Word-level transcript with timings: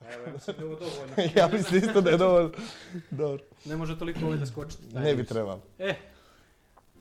Evo, 0.00 0.32
mislim 0.32 0.56
da 0.58 0.62
je 0.62 0.68
ovo 0.68 0.78
dovoljno. 0.78 1.14
ja 1.40 1.48
mislim 1.52 1.84
isto 1.84 2.00
da 2.00 2.10
je 2.10 2.16
dovoljno. 2.16 2.50
Dobro. 3.10 3.42
Ne 3.64 3.76
može 3.76 3.98
toliko 3.98 4.20
ovaj 4.24 4.38
da 4.38 4.46
skočiti. 4.46 4.94
Ne 4.94 5.14
bi 5.14 5.24
trebalo. 5.24 5.60
E, 5.78 5.94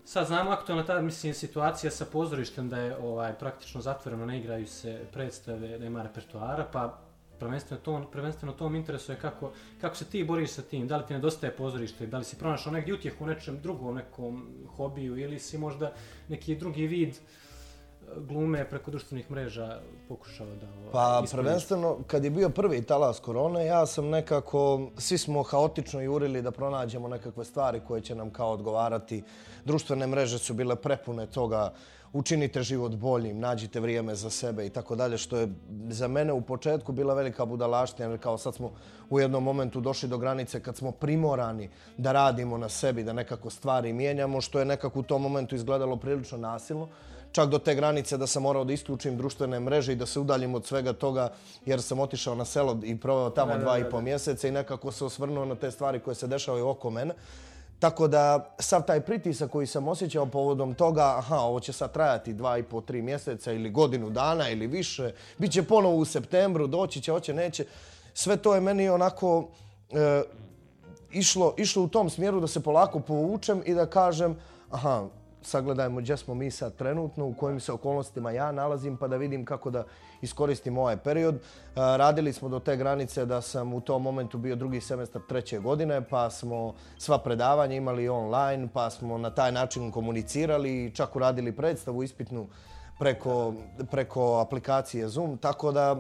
sad 0.05 0.27
znamo 0.27 0.51
aktualna 0.51 0.85
ta 0.85 1.01
mislim, 1.01 1.33
situacija 1.33 1.91
sa 1.91 2.05
pozorištem 2.05 2.69
da 2.69 2.77
je 2.77 2.97
ovaj 2.97 3.33
praktično 3.33 3.81
zatvoreno, 3.81 4.25
ne 4.25 4.39
igraju 4.39 4.67
se 4.67 4.99
predstave, 5.13 5.79
nema 5.79 6.03
repertoara, 6.03 6.67
pa 6.71 6.99
prvenstveno 7.39 7.81
to, 7.83 8.09
prvenstveno 8.11 8.53
to 8.53 8.67
interesuje 8.67 9.17
kako, 9.21 9.51
kako 9.81 9.95
se 9.95 10.05
ti 10.05 10.23
boriš 10.23 10.51
sa 10.51 10.61
tim, 10.61 10.87
da 10.87 10.97
li 10.97 11.05
ti 11.07 11.13
nedostaje 11.13 11.55
pozorište, 11.55 12.07
da 12.07 12.17
li 12.17 12.23
si 12.23 12.37
pronašao 12.37 12.73
negdje 12.73 12.93
utjehu 12.93 13.23
u 13.23 13.27
nečem 13.27 13.59
drugom, 13.61 13.95
nekom 13.95 14.49
hobiju 14.75 15.17
ili 15.17 15.39
si 15.39 15.57
možda 15.57 15.93
neki 16.27 16.55
drugi 16.55 16.87
vid 16.87 17.15
glume 18.17 18.69
preko 18.69 18.91
društvenih 18.91 19.31
mreža 19.31 19.79
pokušao 20.07 20.47
da 20.47 20.91
Pa 20.91 21.23
prvenstveno, 21.31 21.97
kad 22.07 22.23
je 22.23 22.29
bio 22.29 22.49
prvi 22.49 22.81
talas 22.81 23.19
korone, 23.19 23.65
ja 23.65 23.85
sam 23.85 24.09
nekako, 24.09 24.89
svi 24.97 25.17
smo 25.17 25.43
haotično 25.43 26.01
jurili 26.01 26.41
da 26.41 26.51
pronađemo 26.51 27.07
nekakve 27.07 27.45
stvari 27.45 27.81
koje 27.87 28.01
će 28.01 28.15
nam 28.15 28.29
kao 28.29 28.51
odgovarati. 28.51 29.23
Društvene 29.65 30.07
mreže 30.07 30.37
su 30.37 30.53
bile 30.53 30.75
prepune 30.75 31.25
toga, 31.25 31.73
učinite 32.13 32.63
život 32.63 32.95
boljim, 32.95 33.39
nađite 33.39 33.79
vrijeme 33.79 34.15
za 34.15 34.29
sebe 34.29 34.65
i 34.65 34.69
tako 34.69 34.95
dalje, 34.95 35.17
što 35.17 35.37
je 35.37 35.47
za 35.89 36.07
mene 36.07 36.33
u 36.33 36.41
početku 36.41 36.91
bila 36.91 37.13
velika 37.13 37.45
budalaština, 37.45 38.09
jer 38.09 38.19
kao 38.19 38.37
sad 38.37 38.55
smo 38.55 38.71
u 39.09 39.19
jednom 39.19 39.43
momentu 39.43 39.81
došli 39.81 40.09
do 40.09 40.17
granice 40.17 40.59
kad 40.59 40.77
smo 40.77 40.91
primorani 40.91 41.69
da 41.97 42.11
radimo 42.11 42.57
na 42.57 42.69
sebi, 42.69 43.03
da 43.03 43.13
nekako 43.13 43.49
stvari 43.49 43.93
mijenjamo, 43.93 44.41
što 44.41 44.59
je 44.59 44.65
nekako 44.65 44.99
u 44.99 45.03
tom 45.03 45.21
momentu 45.21 45.55
izgledalo 45.55 45.95
prilično 45.95 46.37
nasilno 46.37 46.87
čak 47.31 47.49
do 47.49 47.59
te 47.59 47.75
granice 47.75 48.17
da 48.17 48.27
sam 48.27 48.43
morao 48.43 48.63
da 48.63 48.73
isključim 48.73 49.17
društvene 49.17 49.59
mreže 49.59 49.93
i 49.93 49.95
da 49.95 50.05
se 50.05 50.19
udaljim 50.19 50.55
od 50.55 50.65
svega 50.65 50.93
toga 50.93 51.29
jer 51.65 51.81
sam 51.81 51.99
otišao 51.99 52.35
na 52.35 52.45
selo 52.45 52.79
i 52.83 52.97
proveo 52.97 53.29
tamo 53.29 53.57
dva 53.57 53.77
i 53.77 53.89
po 53.89 54.01
mjeseca 54.01 54.47
i 54.47 54.51
nekako 54.51 54.91
se 54.91 55.05
osvrnuo 55.05 55.45
na 55.45 55.55
te 55.55 55.71
stvari 55.71 55.99
koje 55.99 56.15
se 56.15 56.27
dešavaju 56.27 56.67
oko 56.67 56.89
mene. 56.89 57.13
Tako 57.79 58.07
da 58.07 58.55
sav 58.59 58.81
taj 58.85 59.01
pritisak 59.01 59.51
koji 59.51 59.67
sam 59.67 59.87
osjećao 59.87 60.25
povodom 60.25 60.73
toga, 60.73 61.15
aha, 61.17 61.37
ovo 61.37 61.59
će 61.59 61.73
sad 61.73 61.93
trajati 61.93 62.33
dva 62.33 62.57
i 62.57 62.63
po, 62.63 62.81
tri 62.81 63.01
mjeseca 63.01 63.51
ili 63.51 63.69
godinu 63.69 64.09
dana 64.09 64.49
ili 64.49 64.67
više, 64.67 65.11
bit 65.37 65.51
će 65.51 65.63
ponovo 65.63 65.95
u 65.95 66.05
septembru, 66.05 66.67
doći 66.67 67.01
će, 67.01 67.11
hoće, 67.11 67.33
neće. 67.33 67.65
Sve 68.13 68.37
to 68.37 68.55
je 68.55 68.61
meni 68.61 68.89
onako 68.89 69.47
e, 69.91 70.23
išlo, 71.11 71.53
išlo 71.57 71.83
u 71.83 71.87
tom 71.87 72.09
smjeru 72.09 72.39
da 72.39 72.47
se 72.47 72.59
polako 72.59 72.99
povučem 72.99 73.61
i 73.65 73.73
da 73.73 73.85
kažem, 73.85 74.35
aha, 74.69 75.07
sagledajmo 75.41 75.99
gdje 75.99 76.17
smo 76.17 76.33
mi 76.33 76.51
sad 76.51 76.75
trenutno, 76.75 77.25
u 77.25 77.33
kojim 77.33 77.59
se 77.59 77.71
okolnostima 77.71 78.31
ja 78.31 78.51
nalazim, 78.51 78.97
pa 78.97 79.07
da 79.07 79.17
vidim 79.17 79.45
kako 79.45 79.69
da 79.69 79.83
iskoristim 80.21 80.77
ovaj 80.77 80.97
period. 80.97 81.39
Radili 81.75 82.33
smo 82.33 82.49
do 82.49 82.59
te 82.59 82.77
granice 82.77 83.25
da 83.25 83.41
sam 83.41 83.73
u 83.73 83.81
tom 83.81 84.03
momentu 84.03 84.37
bio 84.37 84.55
drugi 84.55 84.81
semestar 84.81 85.21
treće 85.29 85.59
godine, 85.59 86.01
pa 86.01 86.29
smo 86.29 86.73
sva 86.97 87.17
predavanja 87.17 87.75
imali 87.75 88.09
online, 88.09 88.67
pa 88.73 88.89
smo 88.89 89.17
na 89.17 89.29
taj 89.29 89.51
način 89.51 89.91
komunicirali 89.91 90.85
i 90.85 90.91
čak 90.91 91.15
uradili 91.15 91.55
predstavu 91.55 92.03
ispitnu 92.03 92.47
preko, 92.99 93.53
preko 93.91 94.39
aplikacije 94.39 95.07
Zoom, 95.07 95.37
tako 95.37 95.71
da 95.71 95.95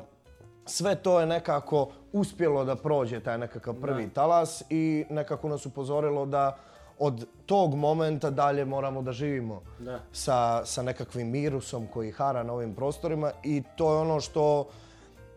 sve 0.65 0.95
to 0.95 1.19
je 1.19 1.25
nekako 1.25 1.89
uspjelo 2.13 2.65
da 2.65 2.75
prođe 2.75 3.19
taj 3.19 3.37
nekakav 3.37 3.73
prvi 3.73 4.09
talas 4.09 4.63
i 4.69 5.05
nekako 5.09 5.49
nas 5.49 5.65
upozorilo 5.65 6.25
da 6.25 6.57
od 6.99 7.25
tog 7.45 7.75
momenta 7.75 8.29
dalje 8.29 8.65
moramo 8.65 9.01
da 9.01 9.11
živimo 9.11 9.61
da. 9.79 9.99
Sa, 10.11 10.65
sa 10.65 10.83
nekakvim 10.83 11.29
mirusom 11.29 11.87
koji 11.87 12.11
hara 12.11 12.43
na 12.43 12.53
ovim 12.53 12.75
prostorima 12.75 13.31
i 13.43 13.63
to 13.75 13.93
je 13.93 13.99
ono 13.99 14.19
što 14.19 14.67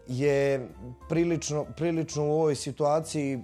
je 0.09 0.69
prilično, 1.09 1.65
prilično 1.77 2.25
u 2.25 2.33
ovoj 2.33 2.55
situaciji 2.55 3.43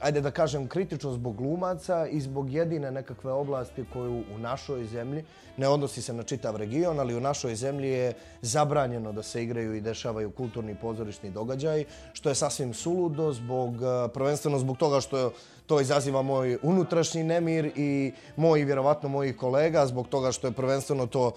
ajde 0.00 0.20
da 0.20 0.30
kažem, 0.30 0.68
kritično 0.68 1.12
zbog 1.12 1.36
glumaca 1.36 2.06
i 2.06 2.20
zbog 2.20 2.50
jedine 2.50 2.90
nekakve 2.90 3.32
oblasti 3.32 3.84
koju 3.92 4.22
u 4.34 4.38
našoj 4.38 4.84
zemlji, 4.84 5.24
ne 5.56 5.68
odnosi 5.68 6.02
se 6.02 6.12
na 6.12 6.22
čitav 6.22 6.56
region, 6.56 7.00
ali 7.00 7.16
u 7.16 7.20
našoj 7.20 7.54
zemlji 7.54 7.88
je 7.88 8.12
zabranjeno 8.42 9.12
da 9.12 9.22
se 9.22 9.42
igraju 9.42 9.74
i 9.74 9.80
dešavaju 9.80 10.30
kulturni 10.30 10.74
pozorišni 10.74 11.30
događaj, 11.30 11.84
što 12.12 12.28
je 12.28 12.34
sasvim 12.34 12.74
suludo, 12.74 13.32
zbog, 13.32 13.74
e, 13.74 14.08
prvenstveno 14.14 14.58
zbog 14.58 14.76
toga 14.76 15.00
što 15.00 15.32
to 15.66 15.80
izaziva 15.80 16.22
moj 16.22 16.58
unutrašnji 16.62 17.22
nemir 17.22 17.72
i 17.76 18.12
moj, 18.36 18.64
vjerovatno, 18.64 19.08
mojih 19.08 19.36
kolega, 19.36 19.86
zbog 19.86 20.08
toga 20.08 20.32
što 20.32 20.46
je 20.46 20.52
prvenstveno 20.52 21.06
to 21.06 21.32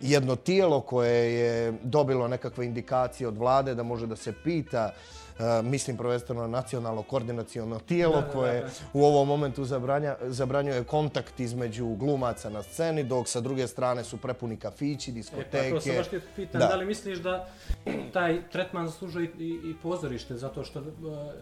jedno 0.00 0.36
tijelo 0.36 0.80
koje 0.80 1.34
je 1.34 1.72
dobilo 1.82 2.28
nekakve 2.28 2.66
indikacije 2.66 3.28
od 3.28 3.38
vlade 3.38 3.74
da 3.74 3.82
može 3.82 4.06
da 4.06 4.16
se 4.16 4.32
pita 4.44 4.90
uh, 4.92 5.23
mislim 5.62 5.96
prvenstveno 5.96 6.40
na 6.40 6.48
nacionalno 6.48 7.02
koordinacijono 7.02 7.78
tijelo 7.78 8.22
koje 8.32 8.66
u 8.92 9.04
ovom 9.04 9.28
momentu 9.28 9.64
zabranja, 9.64 10.16
zabranjuje 10.22 10.84
kontakt 10.84 11.40
između 11.40 11.86
glumaca 11.86 12.50
na 12.50 12.62
sceni, 12.62 13.04
dok 13.04 13.28
sa 13.28 13.40
druge 13.40 13.66
strane 13.66 14.04
su 14.04 14.16
prepuni 14.16 14.56
kafići, 14.56 15.12
diskoteke. 15.12 15.68
E, 15.68 15.70
pa 15.70 15.76
to 15.76 15.80
se 15.80 15.96
baš 15.96 16.08
ti 16.08 16.20
pitan, 16.36 16.60
da. 16.60 16.66
da 16.66 16.76
li 16.76 16.86
misliš 16.86 17.18
da 17.18 17.48
taj 18.12 18.50
tretman 18.50 18.86
zaslužuje 18.86 19.30
i, 19.38 19.60
i, 19.64 19.74
pozorište, 19.82 20.36
zato 20.36 20.64
što 20.64 20.80
uh, 20.80 20.86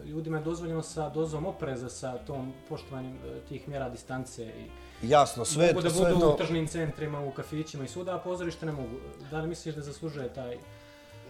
ljudima 0.05 0.37
je 0.37 0.43
dozvoljeno 0.43 0.81
sa 0.81 1.09
dozom 1.09 1.45
opreza 1.45 1.89
sa 1.89 2.17
tom 2.17 2.53
poštovanjem 2.69 3.11
uh, 3.11 3.47
tih 3.49 3.67
mjera 3.67 3.89
distance 3.89 4.43
i 4.45 4.67
Jasno, 5.07 5.45
sve 5.45 5.67
mogu 5.67 5.81
da 5.81 5.89
budu 5.89 6.19
to... 6.19 6.33
u 6.33 6.37
tržnim 6.37 6.67
centrima, 6.67 7.19
u 7.19 7.31
kafićima 7.31 7.83
i 7.83 7.87
svuda, 7.87 8.15
a 8.15 8.19
pozorište 8.19 8.65
ne 8.65 8.71
mogu. 8.71 8.95
Da 9.31 9.39
li 9.39 9.47
misliš 9.47 9.75
da 9.75 9.81
zaslužuje 9.81 10.33
taj 10.33 10.57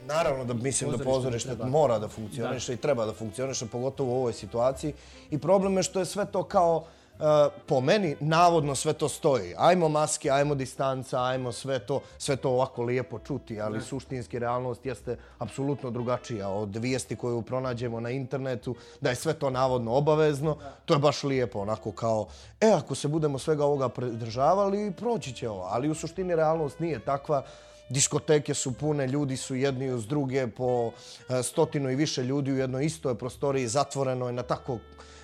Naravno 0.08 0.46
da 0.46 0.54
mislim 0.54 0.92
da 0.92 1.04
pozorište 1.04 1.56
mora 1.66 2.00
da 2.00 2.08
funkcioniše 2.08 2.74
i 2.74 2.78
treba 2.78 3.06
da 3.06 3.14
funkcioniše, 3.14 3.66
pogotovo 3.66 4.14
u 4.14 4.16
ovoj 4.16 4.34
situaciji. 4.34 4.94
I 5.32 5.38
problem 5.38 5.78
je 5.78 5.84
što 5.84 6.00
je 6.00 6.06
sve 6.06 6.26
to 6.26 6.44
kao, 6.44 6.76
uh, 6.78 7.26
po 7.66 7.82
meni, 7.82 8.16
navodno 8.20 8.76
sve 8.76 8.94
to 8.94 9.10
stoji. 9.10 9.54
Ajmo 9.58 9.90
maske, 9.90 10.30
ajmo 10.30 10.56
distanca, 10.56 11.24
ajmo 11.24 11.52
sve 11.52 11.80
to, 11.80 12.02
sve 12.18 12.36
to 12.36 12.50
ovako 12.50 12.84
lijepo 12.84 13.20
čuti, 13.20 13.62
ali 13.62 13.82
suštinski 13.82 14.40
realnost 14.40 14.86
jeste 14.86 15.18
apsolutno 15.38 15.92
drugačija 15.92 16.50
od 16.50 16.76
vijesti 16.76 17.16
koju 17.16 17.42
pronađemo 17.42 18.00
na 18.00 18.10
internetu, 18.10 18.76
da 19.02 19.10
je 19.10 19.16
sve 19.16 19.34
to 19.34 19.50
navodno 19.50 19.94
obavezno. 19.94 20.58
To 20.86 20.94
je 20.94 21.00
baš 21.00 21.24
lijepo, 21.24 21.60
onako 21.60 21.92
kao, 21.92 22.28
e, 22.62 22.72
ako 22.72 22.96
se 22.96 23.08
budemo 23.08 23.40
svega 23.40 23.66
ovoga 23.66 23.90
pridržavali, 23.90 24.92
proći 24.92 25.34
će 25.34 25.50
ovo. 25.50 25.64
Ali 25.64 25.90
u 25.90 25.96
suštini 25.96 26.36
realnost 26.36 26.80
nije 26.80 27.00
takva 27.00 27.44
diskoteke 27.90 28.54
su 28.54 28.74
pune, 28.74 29.08
ljudi 29.08 29.38
su 29.38 29.56
jedni 29.56 29.92
uz 29.92 30.08
druge 30.08 30.48
po 30.48 30.92
e, 31.30 31.44
stotinu 31.44 31.92
i 31.92 31.96
više 31.96 32.24
ljudi 32.24 32.52
u 32.52 32.58
jednoj 32.58 32.86
istoj 32.86 33.16
prostoriji, 33.16 33.68
zatvoreno 33.68 34.28
je 34.28 34.34
na 34.34 34.44
tako 34.44 34.80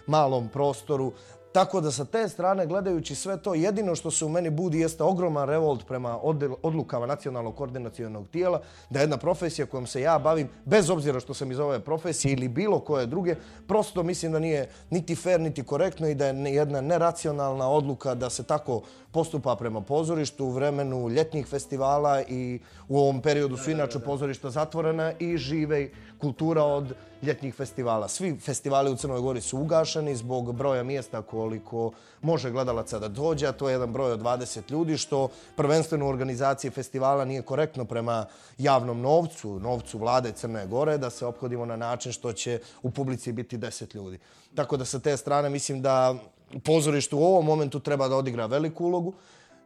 malom 0.08 0.50
prostoru. 0.50 1.14
Tako 1.52 1.82
da 1.82 1.92
sa 1.92 2.06
te 2.06 2.30
strane, 2.30 2.68
gledajući 2.68 3.16
sve 3.16 3.38
to, 3.38 3.54
jedino 3.54 3.96
što 3.96 4.12
se 4.12 4.26
u 4.26 4.30
meni 4.30 4.50
budi 4.50 4.80
jeste 4.80 5.04
ogroman 5.04 5.48
revolt 5.48 5.88
prema 5.88 6.20
odlukama 6.64 7.06
nacionalnog 7.06 7.56
koordinacijonog 7.56 8.28
tijela, 8.28 8.62
da 8.90 9.00
jedna 9.00 9.18
profesija 9.18 9.66
kojom 9.66 9.88
se 9.88 10.02
ja 10.02 10.20
bavim, 10.20 10.50
bez 10.66 10.90
obzira 10.90 11.20
što 11.20 11.34
sam 11.34 11.52
iz 11.52 11.60
ove 11.60 11.80
profesije 11.80 12.34
ili 12.34 12.48
bilo 12.48 12.80
koje 12.80 13.06
druge, 13.06 13.36
prosto 13.68 14.04
mislim 14.04 14.32
da 14.32 14.40
nije 14.40 14.70
niti 14.90 15.16
fair, 15.16 15.42
niti 15.42 15.64
korektno 15.64 16.08
i 16.08 16.16
da 16.16 16.26
je 16.26 16.54
jedna 16.54 16.82
neracionalna 16.82 17.70
odluka 17.70 18.16
da 18.16 18.30
se 18.30 18.44
tako 18.44 18.82
postupa 19.12 19.56
prema 19.56 19.82
pozorištu 19.82 20.46
u 20.46 20.52
vremenu 20.52 21.10
ljetnih 21.10 21.48
festivala 21.48 22.22
i 22.22 22.60
u 22.88 23.00
ovom 23.00 23.22
periodu 23.22 23.58
su 23.58 23.72
inače 23.72 24.00
pozorišta 24.00 24.50
zatvorena 24.50 25.14
i 25.20 25.38
žive 25.38 25.90
kultura 26.20 26.64
od 26.64 26.94
ljetnih 27.22 27.56
festivala. 27.56 28.08
Svi 28.08 28.40
festivali 28.40 28.92
u 28.92 28.96
Crnoj 28.96 29.22
Gori 29.22 29.42
su 29.42 29.58
ugašeni 29.58 30.16
zbog 30.16 30.56
broja 30.56 30.84
mjesta 30.84 31.22
koliko 31.22 31.92
može 32.22 32.52
gledalaca 32.52 33.00
da 33.00 33.08
dođe, 33.08 33.48
a 33.48 33.52
to 33.52 33.70
je 33.70 33.74
jedan 33.74 33.94
broj 33.94 34.12
od 34.12 34.22
20 34.22 34.72
ljudi, 34.72 34.98
što 34.98 35.28
prvenstveno 35.56 36.06
u 36.06 36.10
organizaciji 36.10 36.72
festivala 36.72 37.26
nije 37.26 37.42
korektno 37.42 37.86
prema 37.86 38.26
javnom 38.58 39.02
novcu, 39.02 39.60
novcu 39.60 39.98
vlade 39.98 40.32
Crne 40.32 40.68
Gore, 40.68 40.98
da 40.98 41.10
se 41.10 41.26
obhodimo 41.26 41.66
na 41.66 41.76
način 41.76 42.12
što 42.12 42.34
će 42.34 42.60
u 42.84 42.92
publici 42.92 43.32
biti 43.32 43.58
10 43.58 43.96
ljudi. 43.96 44.20
Tako 44.56 44.78
da 44.78 44.86
sa 44.86 45.00
te 45.00 45.18
strane 45.18 45.50
mislim 45.50 45.82
da 45.82 46.16
pozorište 46.64 47.16
u 47.16 47.24
ovom 47.24 47.46
momentu 47.46 47.80
treba 47.80 48.08
da 48.08 48.16
odigra 48.16 48.46
veliku 48.46 48.86
ulogu. 48.86 49.14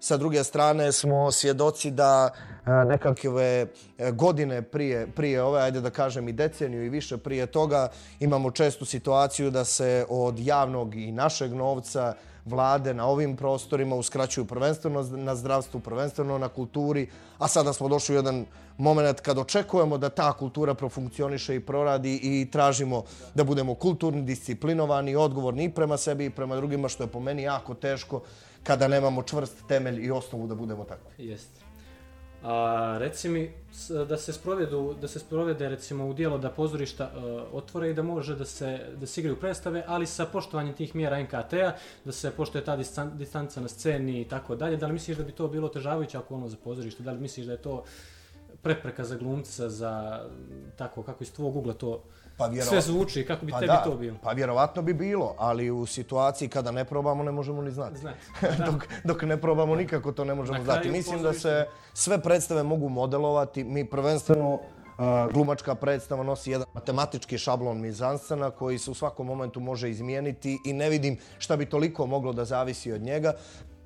Sa 0.04 0.18
druge 0.18 0.44
strane 0.44 0.92
smo 0.92 1.32
svjedoci 1.32 1.92
da 1.92 2.30
e, 2.66 2.72
nekakve 2.86 3.68
e, 3.98 4.12
godine 4.12 4.62
prije, 4.62 5.08
prije 5.08 5.44
ove, 5.44 5.62
ajde 5.62 5.82
da 5.82 5.90
kažem 5.90 6.28
i 6.28 6.34
deceniju 6.34 6.86
i 6.86 6.90
više 6.90 7.18
prije 7.18 7.46
toga, 7.46 7.88
imamo 8.20 8.52
čestu 8.52 8.86
situaciju 8.86 9.52
da 9.52 9.66
se 9.66 10.06
od 10.10 10.40
javnog 10.40 10.96
i 10.96 11.12
našeg 11.12 11.54
novca 11.54 12.14
vlade 12.46 12.94
na 12.94 13.08
ovim 13.08 13.36
prostorima 13.38 13.96
uskraćuju 13.96 14.46
prvenstveno 14.46 15.04
na 15.04 15.36
zdravstvu, 15.36 15.80
prvenstveno 15.80 16.38
na 16.38 16.48
kulturi, 16.48 17.08
a 17.38 17.48
sada 17.48 17.74
smo 17.74 17.88
došli 17.88 18.16
u 18.16 18.20
jedan 18.20 18.46
moment 18.78 19.20
kad 19.20 19.38
očekujemo 19.38 19.98
da 19.98 20.10
ta 20.10 20.34
kultura 20.34 20.74
profunkcioniše 20.74 21.56
i 21.56 21.60
proradi 21.60 22.20
i 22.24 22.52
tražimo 22.52 23.04
da 23.36 23.44
budemo 23.44 23.76
kulturni, 23.76 24.22
disciplinovani, 24.22 25.16
odgovorni 25.16 25.64
i 25.64 25.72
prema 25.72 25.98
sebi 25.98 26.26
i 26.26 26.30
prema 26.30 26.56
drugima, 26.56 26.90
što 26.90 27.04
je 27.04 27.08
po 27.08 27.20
meni 27.20 27.44
jako 27.44 27.74
teško 27.74 28.22
kada 28.64 28.88
nemamo 28.88 29.24
čvrst 29.24 29.68
temelj 29.68 30.06
i 30.06 30.12
osnovu 30.12 30.48
da 30.48 30.56
budemo 30.56 30.84
takvi. 30.84 31.28
Jeste. 31.30 31.64
A 32.44 32.96
reci 33.00 33.30
mi 33.30 33.52
da 34.08 34.18
se 34.18 34.34
sprovedu, 34.34 34.96
da 35.02 35.08
se 35.08 35.20
sprovede 35.20 35.70
recimo 35.70 36.08
u 36.08 36.14
dijelo 36.14 36.38
da 36.38 36.50
pozorišta 36.50 37.04
e, 37.04 37.20
otvore 37.52 37.90
i 37.90 37.94
da 37.94 38.04
može 38.04 38.36
da 38.36 38.46
se 38.46 38.80
da 38.96 39.06
se 39.08 39.22
igraju 39.22 39.40
predstave, 39.40 39.84
ali 39.88 40.06
sa 40.06 40.26
poštovanjem 40.26 40.74
tih 40.74 40.96
mjera 40.96 41.24
NKT-a, 41.24 41.72
da 42.06 42.12
se 42.12 42.32
poštuje 42.32 42.66
ta 42.66 42.76
distan, 42.76 43.18
distanca 43.18 43.62
na 43.62 43.68
sceni 43.68 44.22
i 44.22 44.28
tako 44.28 44.56
dalje. 44.56 44.78
Da 44.78 44.88
li 44.88 44.94
misliš 44.94 45.18
da 45.18 45.24
bi 45.24 45.32
to 45.32 45.48
bilo 45.48 45.68
otežavajuće 45.68 46.18
ako 46.18 46.36
ono 46.36 46.50
za 46.50 46.58
pozorište? 46.64 47.04
Da 47.04 47.12
li 47.12 47.20
misliš 47.20 47.46
da 47.46 47.52
je 47.52 47.62
to 47.62 47.84
prepreka 48.62 49.04
za 49.04 49.16
glumca, 49.16 49.70
za 49.70 50.24
tako 50.76 51.04
kako 51.04 51.24
iz 51.24 51.34
tvog 51.34 51.56
ugla 51.56 51.74
to 51.74 52.04
Pa 52.38 52.46
sve 52.46 52.54
vjerovatno, 52.54 52.82
zvuči, 52.82 53.26
kako 53.26 53.46
bi 53.46 53.52
pa 53.52 53.60
tebi 53.60 53.68
da, 53.68 53.84
to 53.84 53.96
bilo? 53.96 54.18
pa 54.24 54.32
vjerovatno 54.32 54.82
bi 54.82 54.94
bilo, 54.94 55.36
ali 55.38 55.72
u 55.72 55.86
situaciji 55.86 56.48
kada 56.48 56.72
ne 56.72 56.86
probamo 56.86 57.24
ne 57.24 57.32
možemo 57.32 57.62
ni 57.62 57.72
znati. 57.72 57.98
Znate. 57.98 58.18
dok, 58.72 58.88
dok 59.04 59.22
ne 59.22 59.42
probamo 59.42 59.76
nikako 59.76 60.12
to 60.12 60.26
ne 60.26 60.36
možemo 60.36 60.58
Na 60.58 60.64
znati. 60.64 60.90
Mislim 60.90 61.24
da 61.24 61.34
se 61.34 61.66
sve 61.94 62.22
predstave 62.22 62.64
mogu 62.64 62.90
modelovati. 62.90 63.64
Mi 63.64 63.86
prvenstveno 63.86 64.60
a, 64.98 65.28
glumačka 65.34 65.76
predstava 65.76 66.24
nosi 66.24 66.52
jedan 66.52 66.68
matematički 66.74 67.38
šablon 67.38 67.82
mizanscena 67.82 68.52
koji 68.52 68.78
se 68.78 68.92
u 68.92 68.94
svakom 68.94 69.28
momentu 69.28 69.60
može 69.60 69.90
izmijeniti 69.90 70.60
i 70.66 70.74
ne 70.74 70.90
vidim 70.90 71.18
šta 71.38 71.58
bi 71.58 71.66
toliko 71.66 72.06
moglo 72.06 72.34
da 72.34 72.46
zavisi 72.46 72.92
od 72.92 73.02
njega. 73.02 73.34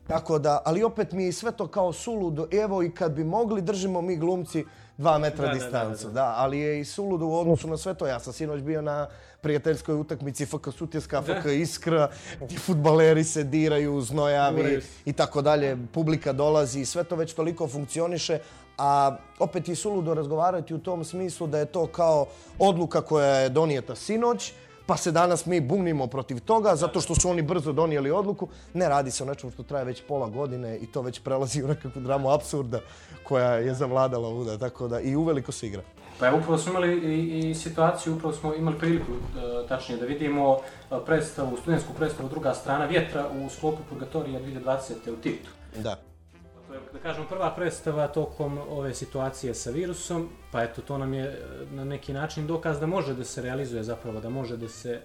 Tako 0.08 0.40
da, 0.40 0.62
ali 0.66 0.84
opet 0.84 1.12
mi 1.12 1.24
je 1.24 1.32
sve 1.32 1.52
to 1.52 1.68
kao 1.68 1.94
suludo. 1.94 2.48
Evo 2.52 2.84
i 2.84 2.92
kad 2.92 3.12
bi 3.12 3.24
mogli, 3.24 3.62
držimo 3.62 4.02
mi 4.02 4.16
glumci 4.16 4.66
dva 4.98 5.18
metra 5.18 5.46
Da, 5.48 5.48
da, 5.48 5.60
da, 5.60 5.64
distancu. 5.64 6.04
da, 6.08 6.14
Da, 6.14 6.22
da. 6.22 6.34
ali 6.38 6.60
je 6.60 6.80
i 6.80 6.86
suludo 6.86 7.26
u 7.26 7.40
odnosu 7.40 7.68
na 7.68 7.78
sve 7.78 7.94
to. 7.94 8.08
Ja 8.08 8.20
sam 8.20 8.34
sinoć 8.34 8.62
bio 8.62 8.82
na 8.82 9.08
prijateljskoj 9.42 9.96
utakmici 9.96 10.46
FK 10.46 10.68
Sutjeska, 10.78 11.22
Da. 11.22 11.42
FK 11.42 11.46
Iskra, 11.46 12.10
gdje 12.42 12.60
futbaleri 12.60 13.24
se 13.24 13.44
diraju, 13.44 14.02
znojavi 14.02 14.82
i 15.06 15.14
tako 15.14 15.42
dalje. 15.42 15.78
Publika 15.94 16.34
dolazi 16.34 16.80
i 16.80 16.86
sve 16.86 17.04
to 17.04 17.16
već 17.16 17.34
toliko 17.34 17.68
funkcioniše, 17.68 18.40
a 18.78 19.18
opet 19.40 19.70
je 19.70 19.76
suludo 19.76 20.14
razgovarati 20.14 20.74
u 20.74 20.80
tom 20.80 21.04
smislu 21.06 21.48
da 21.48 21.60
je 21.60 21.66
to 21.66 21.88
kao 21.88 22.26
odluka 22.60 23.02
koja 23.02 23.36
je 23.36 23.50
donijeta 23.50 23.96
sinoć, 23.96 24.54
pa 24.88 24.98
se 24.98 25.12
danas 25.12 25.46
mi 25.46 25.62
bunimo 25.62 26.08
protiv 26.08 26.40
toga 26.40 26.76
zato 26.76 27.02
što 27.02 27.16
su 27.16 27.30
oni 27.30 27.42
brzo 27.42 27.74
donijeli 27.74 28.12
odluku. 28.12 28.48
Ne 28.74 28.90
radi 28.90 29.12
se 29.12 29.24
o 29.24 29.26
nečemu 29.26 29.52
što 29.52 29.64
traje 29.64 29.86
već 29.86 30.04
pola 30.08 30.30
godine 30.30 30.78
i 30.78 30.88
to 30.92 31.02
već 31.02 31.20
prelazi 31.20 31.64
u 31.64 31.68
nekakvu 31.68 32.02
dramu 32.02 32.30
absurda 32.30 32.80
koja 33.24 33.54
je 33.54 33.74
zavladala 33.74 34.28
ovuda, 34.28 34.58
tako 34.58 34.88
da 34.88 35.00
i 35.00 35.16
uveliko 35.16 35.52
se 35.52 35.68
igra. 35.68 35.82
Pa 36.20 36.28
evo, 36.28 36.38
upravo 36.38 36.58
smo 36.58 36.72
imali 36.72 36.98
i, 36.98 37.50
i 37.50 37.56
situaciju, 37.56 38.16
upravo 38.16 38.34
smo 38.34 38.54
imali 38.54 38.78
priliku, 38.78 39.12
e, 39.12 39.68
tačnije, 39.68 40.00
da 40.00 40.06
vidimo 40.06 40.58
e, 40.58 40.96
predstavu, 41.06 41.58
studentsku 41.58 41.94
predstavu 41.94 42.30
druga 42.30 42.54
strana 42.54 42.86
vjetra 42.86 43.30
u 43.30 43.50
sklopu 43.50 43.78
Purgatorija 43.90 44.40
2020. 44.40 45.12
u 45.14 45.16
Titu. 45.16 45.50
Da. 45.76 45.96
To 46.68 46.74
je, 46.74 46.80
da 46.94 47.00
kažemo, 47.00 47.26
prva 47.28 47.56
predstava 47.56 48.08
tokom 48.08 48.58
ove 48.70 48.94
situacije 48.94 49.54
sa 49.54 49.72
virusom, 49.72 50.30
pa 50.52 50.64
eto, 50.64 50.82
to 50.82 50.98
nam 50.98 51.14
je 51.14 51.24
e, 51.24 51.36
na 51.72 51.84
neki 51.86 52.14
način 52.14 52.48
dokaz 52.48 52.80
da 52.80 52.86
može 52.86 53.14
da 53.14 53.24
se 53.24 53.42
realizuje 53.42 53.84
zapravo, 53.84 54.20
da 54.20 54.30
može 54.30 54.58
da 54.58 54.70
se 54.70 55.02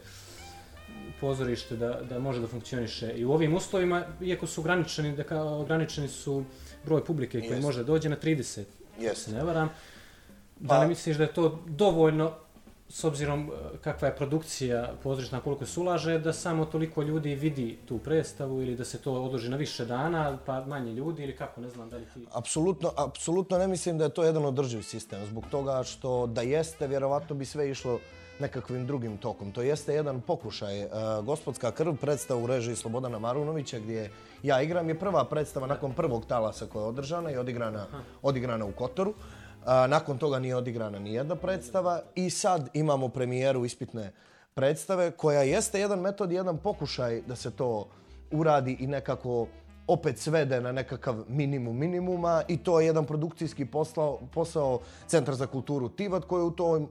pozorište 1.20 1.76
da, 1.76 2.00
da 2.08 2.18
može 2.18 2.40
da 2.40 2.46
funkcioniše 2.46 3.12
i 3.12 3.24
u 3.24 3.32
ovim 3.32 3.54
uslovima, 3.54 4.04
iako 4.20 4.46
su 4.46 4.60
ograničeni, 4.60 5.16
da 5.16 5.22
kao, 5.24 5.60
ograničeni 5.60 6.08
su 6.08 6.44
broj 6.84 7.04
publike 7.04 7.40
koji 7.40 7.50
Jest. 7.50 7.62
može 7.62 7.84
dođe 7.84 8.08
na 8.08 8.16
30, 8.16 8.64
Jest. 8.98 9.24
se 9.24 9.32
ne 9.32 9.44
varam. 9.44 9.70
Da 10.60 10.68
Pa- 10.68 10.78
li 10.80 10.88
misliš 10.88 11.16
da 11.16 11.22
je 11.24 11.32
to 11.32 11.62
dovoljno 11.66 12.32
s 12.92 13.04
obzirom 13.04 13.50
e, 13.50 13.78
kakva 13.78 14.08
je 14.08 14.16
produkcija 14.16 14.92
pozorišna, 15.02 15.40
koliko 15.40 15.66
se 15.66 15.80
ulaže, 15.80 16.18
da 16.18 16.32
samo 16.32 16.64
toliko 16.64 17.02
ljudi 17.02 17.34
vidi 17.34 17.78
tu 17.88 17.98
predstavu 17.98 18.62
ili 18.62 18.76
da 18.76 18.84
se 18.84 18.98
to 18.98 19.12
odloži 19.12 19.48
na 19.48 19.56
više 19.56 19.84
dana, 19.84 20.38
pa 20.46 20.64
manje 20.66 20.92
ljudi 20.92 21.22
ili 21.22 21.36
kako, 21.36 21.60
ne 21.60 21.68
znam 21.68 21.90
da 21.90 21.96
li 21.96 22.04
ti... 22.14 22.26
Apsolutno, 22.32 22.92
apsolutno 22.96 23.58
ne 23.58 23.66
mislim 23.68 23.98
da 23.98 24.04
je 24.04 24.14
to 24.14 24.24
jedan 24.24 24.44
održiv 24.44 24.82
sistem, 24.82 25.26
zbog 25.26 25.44
toga 25.50 25.82
što 25.82 26.26
da 26.26 26.42
jeste, 26.42 26.86
vjerovatno 26.86 27.36
bi 27.36 27.44
sve 27.44 27.70
išlo 27.70 27.98
nekakvim 28.40 28.86
drugim 28.86 29.16
tokom. 29.16 29.52
To 29.52 29.62
jeste 29.62 29.94
jedan 29.94 30.20
pokušaj. 30.20 30.80
E, 30.80 30.88
Gospodska 31.22 31.70
krv 31.70 31.94
predstava 32.00 32.40
u 32.40 32.46
režiji 32.46 32.76
Slobodana 32.76 33.18
Marunovića 33.18 33.78
gdje 33.78 34.10
ja 34.42 34.62
igram 34.62 34.88
je 34.88 34.98
prva 34.98 35.24
predstava 35.24 35.66
nakon 35.66 35.92
prvog 35.92 36.26
talasa 36.26 36.66
koja 36.66 36.82
je 36.82 36.88
održana 36.88 37.30
i 37.30 37.36
odigrana, 37.36 37.86
odigrana 38.22 38.66
u 38.66 38.72
Kotoru. 38.72 39.14
A, 39.66 39.86
nakon 39.86 40.18
toga 40.18 40.38
nije 40.38 40.56
odigrana 40.56 40.98
ni 40.98 41.14
jedna 41.14 41.36
predstava 41.36 42.00
i 42.14 42.30
sad 42.30 42.68
imamo 42.74 43.08
premijeru 43.08 43.64
ispitne 43.64 44.12
predstave 44.54 45.10
koja 45.10 45.42
jeste 45.42 45.80
jedan 45.80 46.00
metod, 46.00 46.32
jedan 46.32 46.58
pokušaj 46.58 47.22
da 47.26 47.36
se 47.36 47.50
to 47.50 47.88
uradi 48.30 48.76
i 48.80 48.86
nekako 48.86 49.46
opet 49.86 50.18
svede 50.18 50.60
na 50.60 50.72
nekakav 50.72 51.24
minimum 51.28 51.78
minimuma 51.78 52.42
i 52.48 52.56
to 52.56 52.80
je 52.80 52.86
jedan 52.86 53.06
produkcijski 53.06 53.64
posao, 53.64 54.20
posao 54.34 54.80
Centra 55.06 55.34
za 55.34 55.46
kulturu 55.46 55.88
Tivat 55.88 56.24
koji 56.24 56.40
je 56.40 56.44
u 56.44 56.50
toj 56.50 56.86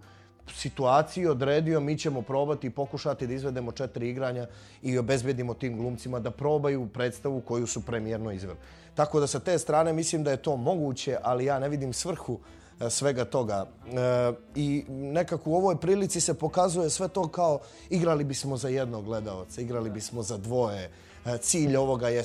situaciji 0.48 1.28
odredio 1.28 1.80
mi 1.80 1.98
ćemo 1.98 2.22
probati 2.22 2.68
i 2.68 2.70
pokušati 2.70 3.28
da 3.28 3.34
izvedemo 3.34 3.72
četiri 3.72 4.10
igranja 4.10 4.48
i 4.82 4.98
obezbedimo 4.98 5.54
tim 5.54 5.78
glumcima 5.78 6.20
da 6.20 6.32
probaju 6.32 6.88
predstavu 6.94 7.42
koju 7.42 7.68
su 7.68 7.82
premijerno 7.86 8.32
izveli. 8.32 8.58
Tako 8.96 9.20
da 9.20 9.28
sa 9.28 9.40
te 9.40 9.60
strane 9.60 9.94
mislim 9.94 10.24
da 10.24 10.32
je 10.32 10.38
to 10.38 10.56
moguće, 10.58 11.18
ali 11.24 11.46
ja 11.46 11.60
ne 11.60 11.70
vidim 11.70 11.94
svrhu 11.94 12.40
e, 12.40 12.61
E, 12.82 12.90
svega 12.90 13.26
toga. 13.26 13.66
E, 13.86 14.34
I 14.56 14.84
nekako 14.90 15.50
u 15.50 15.56
ovoj 15.56 15.80
prilici 15.80 16.22
se 16.22 16.34
pokazuje 16.34 16.90
sve 16.90 17.08
to 17.08 17.28
kao 17.28 17.60
igrali 17.90 18.24
bismo 18.24 18.58
za 18.58 18.70
jednog 18.70 19.06
gledalca, 19.06 19.62
igrali 19.62 19.90
bismo 19.90 20.24
za 20.24 20.38
dvoje. 20.38 20.92
E, 21.26 21.38
Cilj 21.38 21.76
ovoga 21.76 22.10
je, 22.10 22.24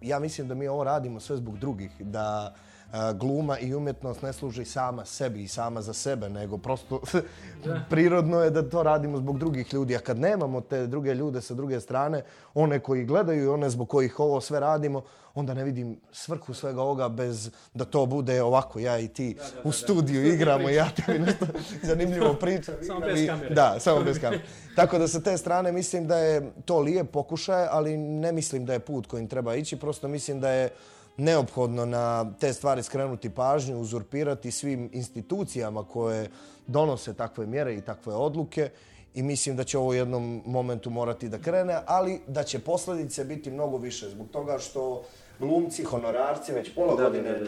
ja 0.00 0.18
mislim 0.18 0.48
da 0.48 0.54
mi 0.54 0.68
ovo 0.68 0.84
radimo 0.84 1.20
sve 1.20 1.36
zbog 1.36 1.58
drugih, 1.58 1.90
da 2.00 2.54
e, 2.54 2.67
gluma 3.14 3.58
i 3.58 3.74
umjetnost 3.74 4.22
ne 4.22 4.32
služi 4.32 4.64
sama 4.64 5.04
sebi 5.04 5.42
i 5.42 5.48
sama 5.48 5.82
za 5.82 5.92
sebe, 5.92 6.28
nego 6.28 6.58
prosto 6.58 7.00
prirodno 7.90 8.40
je 8.40 8.50
da 8.50 8.68
to 8.68 8.82
radimo 8.82 9.18
zbog 9.18 9.38
drugih 9.38 9.74
ljudi. 9.74 9.96
A 9.96 10.00
kad 10.00 10.18
nemamo 10.18 10.60
te 10.60 10.86
druge 10.86 11.14
ljude 11.14 11.40
sa 11.40 11.54
druge 11.54 11.80
strane, 11.80 12.24
one 12.54 12.80
koji 12.80 13.04
gledaju 13.04 13.44
i 13.44 13.48
one 13.48 13.70
zbog 13.70 13.88
kojih 13.88 14.20
ovo 14.20 14.40
sve 14.40 14.60
radimo, 14.60 15.02
onda 15.34 15.54
ne 15.54 15.64
vidim 15.64 16.00
svrhu 16.12 16.54
svega 16.54 16.82
ovoga 16.82 17.08
bez 17.08 17.50
da 17.74 17.84
to 17.84 18.06
bude 18.06 18.42
ovako, 18.42 18.78
ja 18.78 18.98
i 18.98 19.08
ti 19.08 19.36
u 19.64 19.72
studiju 19.72 20.26
igramo, 20.26 20.68
ja 20.68 20.88
tebi 20.90 21.18
nešto 21.18 21.46
zanimljivo 21.90 22.34
pričam. 22.34 22.74
Samo 22.86 23.00
bez 23.00 23.26
kamere. 23.26 23.54
Da, 23.54 23.76
samo 23.80 24.02
bez 24.02 24.20
kamere. 24.20 24.42
Tako 24.76 24.98
da 24.98 25.08
sa 25.08 25.20
te 25.20 25.38
strane 25.38 25.72
mislim 25.72 26.06
da 26.06 26.18
je 26.18 26.52
to 26.64 26.80
lijep 26.80 27.10
pokušaj, 27.10 27.66
ali 27.70 27.96
ne 27.96 28.32
mislim 28.32 28.66
da 28.66 28.72
je 28.72 28.78
put 28.78 29.06
kojim 29.06 29.28
treba 29.28 29.54
ići, 29.54 29.76
prosto 29.76 30.08
mislim 30.08 30.40
da 30.40 30.50
je 30.50 30.70
neophodno 31.18 31.84
na 31.86 32.32
te 32.40 32.52
stvari 32.52 32.82
skrenuti 32.82 33.30
pažnju, 33.30 33.80
uzurpirati 33.80 34.50
svim 34.50 34.90
institucijama 34.92 35.84
koje 35.84 36.30
donose 36.66 37.14
takve 37.14 37.46
mjere 37.46 37.74
i 37.74 37.80
takve 37.80 38.14
odluke 38.14 38.70
i 39.14 39.22
mislim 39.22 39.56
da 39.56 39.64
će 39.64 39.78
ovo 39.78 39.88
u 39.88 39.94
jednom 39.94 40.42
momentu 40.46 40.90
morati 40.90 41.28
da 41.28 41.38
krene, 41.38 41.80
ali 41.86 42.20
da 42.26 42.42
će 42.42 42.58
posljedice 42.58 43.24
biti 43.24 43.50
mnogo 43.50 43.76
više 43.76 44.10
zbog 44.10 44.28
toga 44.30 44.58
što 44.58 45.02
glumci, 45.38 45.84
honorarci 45.84 46.52
već 46.52 46.74
pola 46.74 46.94
godine 46.94 47.40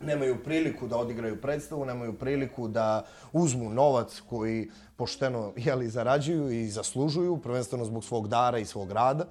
nemaju 0.00 0.36
priliku 0.44 0.86
da 0.86 0.96
odigraju 0.96 1.40
predstavu, 1.40 1.84
nemaju 1.84 2.12
priliku 2.12 2.68
da 2.68 3.04
uzmu 3.32 3.70
novac 3.70 4.20
koji 4.28 4.70
pošteno 4.96 5.52
jeli, 5.56 5.88
zarađuju 5.88 6.50
i 6.50 6.68
zaslužuju, 6.68 7.38
prvenstveno 7.38 7.84
zbog 7.84 8.04
svog 8.04 8.28
dara 8.28 8.58
i 8.58 8.64
svog 8.64 8.92
rada. 8.92 9.24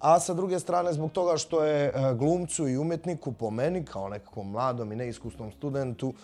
A 0.00 0.20
sa 0.20 0.34
druge 0.34 0.58
strane, 0.58 0.92
zbog 0.92 1.12
toga 1.12 1.36
što 1.36 1.64
je 1.64 1.84
e, 1.86 1.92
glumcu 2.14 2.68
i 2.68 2.76
umjetniku 2.76 3.32
po 3.32 3.50
meni, 3.50 3.84
kao 3.84 4.08
nekakvom 4.08 4.50
mladom 4.50 4.92
i 4.92 4.96
neiskusnom 4.96 5.52
studentu, 5.52 6.14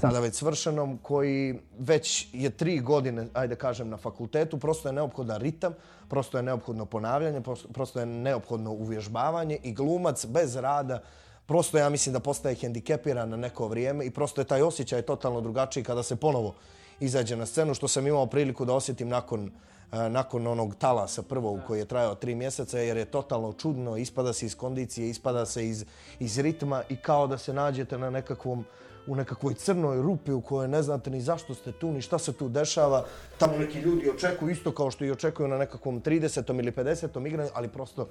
sada 0.00 0.20
već 0.20 0.34
svršenom, 0.34 0.98
koji 1.02 1.60
već 1.78 2.28
je 2.32 2.50
tri 2.50 2.80
godine, 2.80 3.26
ajde 3.32 3.56
kažem, 3.56 3.88
na 3.88 3.96
fakultetu, 3.96 4.58
prosto 4.58 4.88
je 4.88 4.92
neophodan 4.92 5.40
ritam, 5.40 5.74
prosto 6.08 6.38
je 6.38 6.42
neophodno 6.42 6.84
ponavljanje, 6.84 7.40
prosto 7.72 8.00
je 8.00 8.06
neophodno 8.06 8.70
uvježbavanje 8.70 9.58
i 9.62 9.72
glumac 9.72 10.26
bez 10.26 10.56
rada 10.56 11.00
prosto 11.46 11.78
ja 11.78 11.88
mislim 11.88 12.12
da 12.12 12.20
postaje 12.20 12.54
hendikepiran 12.54 13.28
na 13.28 13.36
neko 13.36 13.68
vrijeme 13.68 14.04
i 14.04 14.10
prosto 14.10 14.40
je 14.40 14.44
taj 14.44 14.62
osjećaj 14.62 15.02
totalno 15.02 15.40
drugačiji 15.40 15.84
kada 15.84 16.02
se 16.02 16.16
ponovo 16.16 16.54
izađe 17.00 17.36
na 17.36 17.46
scenu, 17.46 17.74
što 17.74 17.88
sam 17.88 18.06
imao 18.06 18.26
priliku 18.26 18.64
da 18.64 18.74
osjetim 18.74 19.08
nakon, 19.08 19.50
eh, 19.92 20.08
nakon 20.08 20.46
onog 20.46 20.74
talasa 20.74 21.22
prvog 21.22 21.60
koji 21.66 21.78
je 21.78 21.84
trajao 21.84 22.14
tri 22.14 22.34
mjeseca, 22.34 22.78
jer 22.78 22.96
je 22.96 23.04
totalno 23.04 23.52
čudno, 23.52 23.96
ispada 23.96 24.32
se 24.32 24.46
iz 24.46 24.56
kondicije, 24.56 25.10
ispada 25.10 25.46
se 25.46 25.68
iz, 25.68 25.84
iz 26.20 26.38
ritma 26.38 26.82
i 26.88 26.96
kao 26.96 27.26
da 27.26 27.38
se 27.38 27.52
nađete 27.52 27.98
na 27.98 28.10
nekakvom 28.10 28.64
u 29.06 29.16
nekakvoj 29.16 29.54
crnoj 29.54 30.02
rupi 30.02 30.32
u 30.32 30.40
kojoj 30.40 30.68
ne 30.68 30.82
znate 30.82 31.10
ni 31.10 31.20
zašto 31.20 31.54
ste 31.54 31.72
tu, 31.72 31.92
ni 31.92 32.02
šta 32.02 32.18
se 32.18 32.32
tu 32.32 32.48
dešava. 32.48 33.04
Tamo 33.38 33.58
neki 33.58 33.78
ljudi 33.78 34.10
očekuju 34.10 34.50
isto 34.50 34.72
kao 34.74 34.90
što 34.90 35.04
i 35.04 35.10
očekuju 35.10 35.48
na 35.48 35.58
nekakvom 35.58 36.02
30. 36.02 36.58
ili 36.58 36.72
50. 36.72 37.26
igranju, 37.26 37.50
ali 37.54 37.68
prosto 37.68 38.08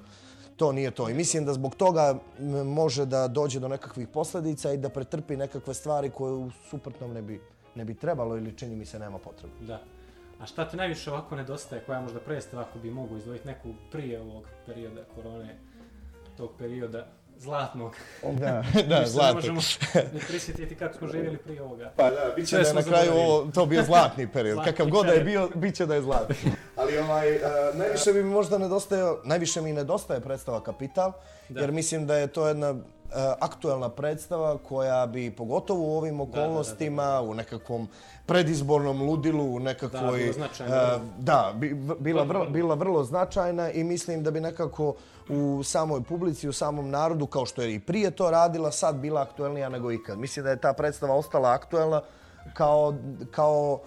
to 0.55 0.71
nije 0.71 0.91
to. 0.91 1.09
I 1.09 1.13
mislim 1.13 1.45
da 1.45 1.53
zbog 1.53 1.75
toga 1.75 2.19
može 2.65 3.05
da 3.05 3.27
dođe 3.27 3.59
do 3.59 3.67
nekakvih 3.67 4.07
posljedica 4.07 4.73
i 4.73 4.77
da 4.77 4.89
pretrpi 4.89 5.37
nekakve 5.37 5.73
stvari 5.73 6.09
koje 6.09 6.33
u 6.33 6.51
suprotnom 6.69 7.13
ne 7.13 7.21
bi, 7.21 7.41
ne 7.75 7.85
bi 7.85 7.93
trebalo 7.93 8.37
ili 8.37 8.57
čini 8.57 8.75
mi 8.75 8.85
se 8.85 8.99
nema 8.99 9.17
potrebe. 9.17 9.53
Da. 9.61 9.81
A 10.39 10.45
šta 10.45 10.69
ti 10.69 10.77
najviše 10.77 11.11
ovako 11.11 11.35
nedostaje, 11.35 11.81
koja 11.85 12.01
možda 12.01 12.19
predstava 12.19 12.63
ako 12.63 12.79
bi 12.79 12.91
mogu 12.91 13.17
izdvojiti 13.17 13.47
neku 13.47 13.73
prije 13.91 14.21
ovog 14.21 14.47
perioda 14.65 15.03
korone, 15.15 15.55
tog 16.37 16.51
perioda 16.57 17.07
zlatnog. 17.37 17.95
Da, 18.31 18.63
da, 18.89 19.03
zlatnog. 19.05 19.43
Ne 19.43 19.51
možemo 19.51 19.61
ne 20.13 20.19
prisjetiti 20.27 20.75
kako 20.75 20.97
smo 20.97 21.07
živjeli 21.07 21.37
prije 21.37 21.61
ovoga. 21.61 21.91
Pa 21.97 22.09
da, 22.09 22.33
bit 22.35 22.47
će 22.47 22.57
da 22.57 22.67
je 22.67 22.73
na 22.73 22.83
kraju 22.83 23.11
ovo, 23.13 23.51
to 23.53 23.65
bio 23.65 23.83
zlatni 23.83 24.27
period. 24.33 24.53
Zlatni 24.53 24.71
Kakav 24.71 24.87
god 24.87 25.05
da 25.05 25.11
je 25.11 25.23
bio, 25.23 25.49
bit 25.55 25.75
će 25.75 25.85
da 25.85 25.95
je 25.95 26.01
zlatni. 26.01 26.35
Ali 26.75 26.97
ovaj, 26.97 27.35
uh, 27.35 27.41
najviše 27.73 28.13
bi 28.13 28.23
mi 28.23 28.29
možda 28.29 28.57
nedostaje, 28.57 29.03
najviše 29.23 29.61
mi 29.61 29.73
nedostaje 29.73 30.19
predstava 30.19 30.63
Kapital, 30.63 31.11
da. 31.49 31.61
jer 31.61 31.71
mislim 31.71 32.07
da 32.07 32.15
je 32.15 32.27
to 32.27 32.47
jedna 32.47 32.75
aktuelna 33.39 33.89
predstava 33.89 34.57
koja 34.57 35.05
bi 35.07 35.31
pogotovo 35.31 35.87
u 35.87 35.97
ovim 35.97 36.21
okolnostima, 36.21 37.03
da, 37.03 37.09
da, 37.09 37.21
da, 37.21 37.21
u 37.21 37.33
nekakvom 37.33 37.87
predizbornom 38.25 39.01
ludilu, 39.01 39.55
u 39.55 39.59
nekakvoj... 39.59 40.33
Da, 40.67 40.99
da 41.17 41.53
bi, 41.55 41.75
bila, 41.99 42.23
vrlo, 42.23 42.45
bila 42.45 42.75
vrlo 42.75 43.03
značajna 43.03 43.71
i 43.71 43.83
mislim 43.83 44.23
da 44.23 44.31
bi 44.31 44.41
nekako 44.41 44.95
u 45.29 45.63
samoj 45.63 46.03
publici, 46.03 46.49
u 46.49 46.53
samom 46.53 46.89
narodu, 46.89 47.27
kao 47.27 47.45
što 47.45 47.61
je 47.61 47.73
i 47.73 47.79
prije 47.79 48.11
to 48.11 48.31
radila, 48.31 48.71
sad 48.71 48.95
bila 48.95 49.21
aktuelnija 49.21 49.69
nego 49.69 49.91
ikad. 49.91 50.19
Mislim 50.19 50.43
da 50.43 50.49
je 50.49 50.61
ta 50.61 50.73
predstava 50.73 51.15
ostala 51.15 51.51
aktuelna 51.51 52.01
kao, 52.53 52.93
kao 53.31 53.79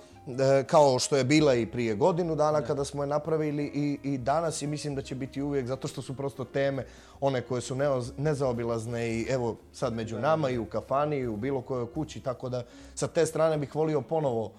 kao 0.67 0.99
što 0.99 1.17
je 1.17 1.25
bila 1.25 1.55
i 1.55 1.67
prije 1.67 1.95
godinu 1.95 2.37
dana 2.37 2.63
kada 2.63 2.85
smo 2.85 3.03
je 3.03 3.07
napravili 3.07 3.65
i, 3.75 3.99
i 4.03 4.19
danas 4.19 4.63
i 4.63 4.67
mislim 4.67 4.95
da 4.95 5.03
će 5.03 5.15
biti 5.15 5.43
uvijek 5.43 5.67
zato 5.67 5.89
što 5.89 6.03
su 6.03 6.17
prosto 6.17 6.45
teme 6.45 6.85
one 7.21 7.41
koje 7.43 7.61
su 7.61 7.77
nezaobilazne 8.17 9.09
i 9.09 9.27
evo 9.31 9.57
sad 9.73 9.93
među 9.93 10.19
nama 10.19 10.51
i 10.51 10.59
u 10.59 10.65
kafani 10.65 11.17
i 11.17 11.27
u 11.27 11.37
bilo 11.37 11.63
kojoj 11.63 11.93
kući 11.93 12.21
tako 12.21 12.49
da 12.49 12.65
sa 12.95 13.07
te 13.07 13.27
strane 13.27 13.59
bih 13.59 13.75
volio 13.75 14.01
ponovo 14.01 14.53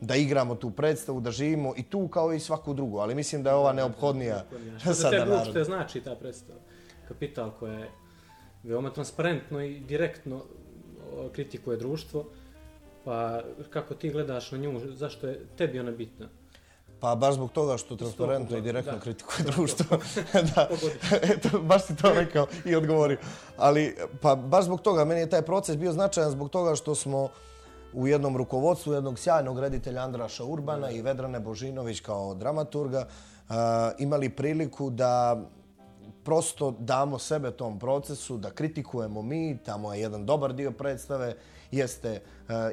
da 0.00 0.16
igramo 0.16 0.54
tu 0.54 0.70
predstavu, 0.70 1.20
da 1.20 1.30
živimo 1.30 1.72
i 1.76 1.82
tu 1.82 2.08
kao 2.08 2.32
i 2.32 2.40
svaku 2.40 2.74
drugu, 2.74 2.98
ali 2.98 3.14
mislim 3.14 3.42
da 3.42 3.50
je 3.50 3.56
ova 3.56 3.72
neophodnija 3.72 4.44
Što 4.80 4.92
za 4.92 5.10
tebe 5.10 5.32
uopšte 5.32 5.64
znači 5.64 6.00
ta 6.00 6.14
predstava? 6.14 6.58
Kapital 7.08 7.50
koja 7.58 7.72
je 7.72 7.90
veoma 8.62 8.90
transparentno 8.90 9.60
i 9.60 9.80
direktno 9.80 10.42
kritikuje 11.32 11.76
društvo, 11.76 12.24
Pa 13.06 13.40
kako 13.70 13.94
ti 13.94 14.10
gledaš 14.10 14.52
na 14.52 14.58
nju, 14.58 14.80
zašto 14.94 15.26
je 15.26 15.46
tebi 15.56 15.80
ona 15.80 15.90
bitna? 15.90 16.26
Pa 17.00 17.14
baš 17.14 17.34
zbog 17.34 17.52
toga 17.52 17.76
što 17.76 17.96
transparentno 17.96 18.56
i 18.56 18.60
direktno 18.60 18.92
da. 18.92 19.00
kritikuje 19.00 19.44
društvo. 19.44 19.98
da, 20.54 20.68
eto, 21.34 21.58
baš 21.58 21.86
si 21.86 21.96
to 21.96 22.12
rekao 22.14 22.46
i 22.64 22.74
odgovorio. 22.76 23.18
Ali, 23.56 23.96
pa 24.20 24.34
baš 24.34 24.64
zbog 24.64 24.80
toga, 24.80 25.04
meni 25.04 25.20
je 25.20 25.30
taj 25.30 25.42
proces 25.42 25.76
bio 25.76 25.92
značajan 25.92 26.30
zbog 26.30 26.50
toga 26.50 26.74
što 26.74 26.94
smo 26.94 27.28
u 27.92 28.06
jednom 28.06 28.36
rukovodstvu 28.36 28.92
jednog 28.92 29.18
sjajnog 29.18 29.58
reditelja 29.58 30.02
Andraša 30.02 30.44
Urbana 30.44 30.90
i 30.90 31.02
Vedrane 31.02 31.40
Božinović 31.40 32.00
kao 32.00 32.34
dramaturga 32.34 33.06
uh, 33.48 33.54
imali 33.98 34.28
priliku 34.28 34.90
da 34.90 35.42
prosto 36.24 36.74
damo 36.78 37.18
sebe 37.18 37.50
tom 37.50 37.78
procesu, 37.78 38.36
da 38.36 38.50
kritikujemo 38.50 39.22
mi, 39.22 39.58
tamo 39.64 39.94
je 39.94 40.00
jedan 40.00 40.26
dobar 40.26 40.52
dio 40.52 40.70
predstave, 40.70 41.36
jeste, 41.70 42.08
eh, 42.08 42.20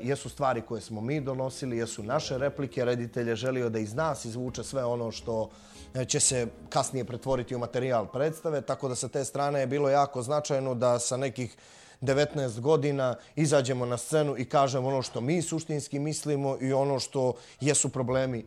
jesu 0.01 0.29
stvari 0.29 0.61
koje 0.61 0.81
smo 0.81 1.01
mi 1.01 1.21
donosili, 1.21 1.77
jesu 1.77 2.03
naše 2.03 2.37
replike, 2.37 2.85
reditelj 2.85 3.29
je 3.29 3.35
želio 3.35 3.69
da 3.69 3.79
iz 3.79 3.93
nas 3.93 4.25
izvuče 4.25 4.63
sve 4.63 4.85
ono 4.85 5.11
što 5.11 5.49
eh, 5.93 6.05
će 6.05 6.19
se 6.19 6.47
kasnije 6.69 7.05
pretvoriti 7.05 7.55
u 7.55 7.59
materijal 7.59 8.07
predstave, 8.07 8.61
tako 8.61 8.87
da 8.87 8.95
sa 8.95 9.07
te 9.07 9.25
strane 9.25 9.59
je 9.59 9.67
bilo 9.67 9.89
jako 9.89 10.21
značajno 10.21 10.75
da 10.75 10.99
sa 10.99 11.17
nekih 11.17 11.57
19 12.01 12.59
godina 12.59 13.15
izađemo 13.35 13.85
na 13.85 13.97
scenu 13.97 14.35
i 14.37 14.45
kažemo 14.45 14.87
ono 14.87 15.01
što 15.01 15.21
mi 15.21 15.41
suštinski 15.41 15.99
mislimo 15.99 16.57
i 16.61 16.73
ono 16.73 16.99
što 16.99 17.33
jesu 17.61 17.89
problemi 17.89 18.45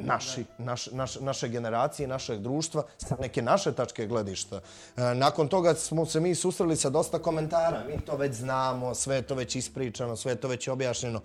naši, 0.00 0.44
naš, 0.58 0.86
naš, 0.86 1.20
naše 1.20 1.48
generacije, 1.48 2.08
našeg 2.08 2.40
društva, 2.40 2.82
sa 2.98 3.16
neke 3.20 3.42
naše 3.42 3.72
tačke 3.72 4.06
gledišta. 4.06 4.60
E, 4.96 5.14
nakon 5.14 5.48
toga 5.48 5.74
smo 5.74 6.06
se 6.06 6.20
mi 6.20 6.34
susreli 6.34 6.76
sa 6.76 6.90
dosta 6.90 7.18
komentara. 7.18 7.84
Mi 7.88 8.00
to 8.00 8.16
već 8.16 8.34
znamo, 8.34 8.94
sve 8.94 9.16
je 9.16 9.22
to 9.22 9.34
već 9.34 9.56
ispričano, 9.56 10.16
sve 10.16 10.32
je 10.32 10.36
to 10.36 10.48
već 10.48 10.68
objašnjeno. 10.68 11.20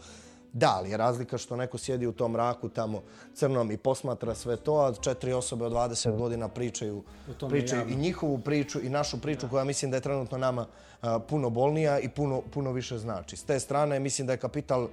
Da, 0.55 0.75
ali 0.77 0.89
je 0.89 0.97
razlika 0.97 1.37
što 1.37 1.55
neko 1.55 1.77
sjedi 1.77 2.07
u 2.07 2.11
tom 2.11 2.31
mraku 2.31 2.69
tamo 2.69 3.01
crnom 3.33 3.71
i 3.71 3.77
posmatra 3.77 4.35
sve 4.35 4.55
to, 4.57 4.75
a 4.75 4.93
četiri 4.93 5.33
osobe 5.33 5.65
od 5.65 5.71
20 5.71 6.17
godina 6.17 6.47
pričaju, 6.47 7.03
pričaju 7.49 7.89
i 7.89 7.95
njihovu 7.95 8.37
priču 8.39 8.81
i 8.81 8.89
našu 8.89 9.21
priču 9.21 9.47
koja 9.49 9.63
mislim 9.63 9.91
da 9.91 9.97
je 9.97 10.01
trenutno 10.01 10.37
nama 10.37 10.67
a, 11.01 11.19
puno 11.19 11.49
bolnija 11.49 11.99
i 11.99 12.09
puno, 12.09 12.41
puno 12.53 12.71
više 12.71 12.97
znači. 12.97 13.37
S 13.37 13.43
te 13.43 13.59
strane 13.59 13.99
mislim 13.99 14.27
da 14.27 14.33
je 14.33 14.37
kapital 14.37 14.87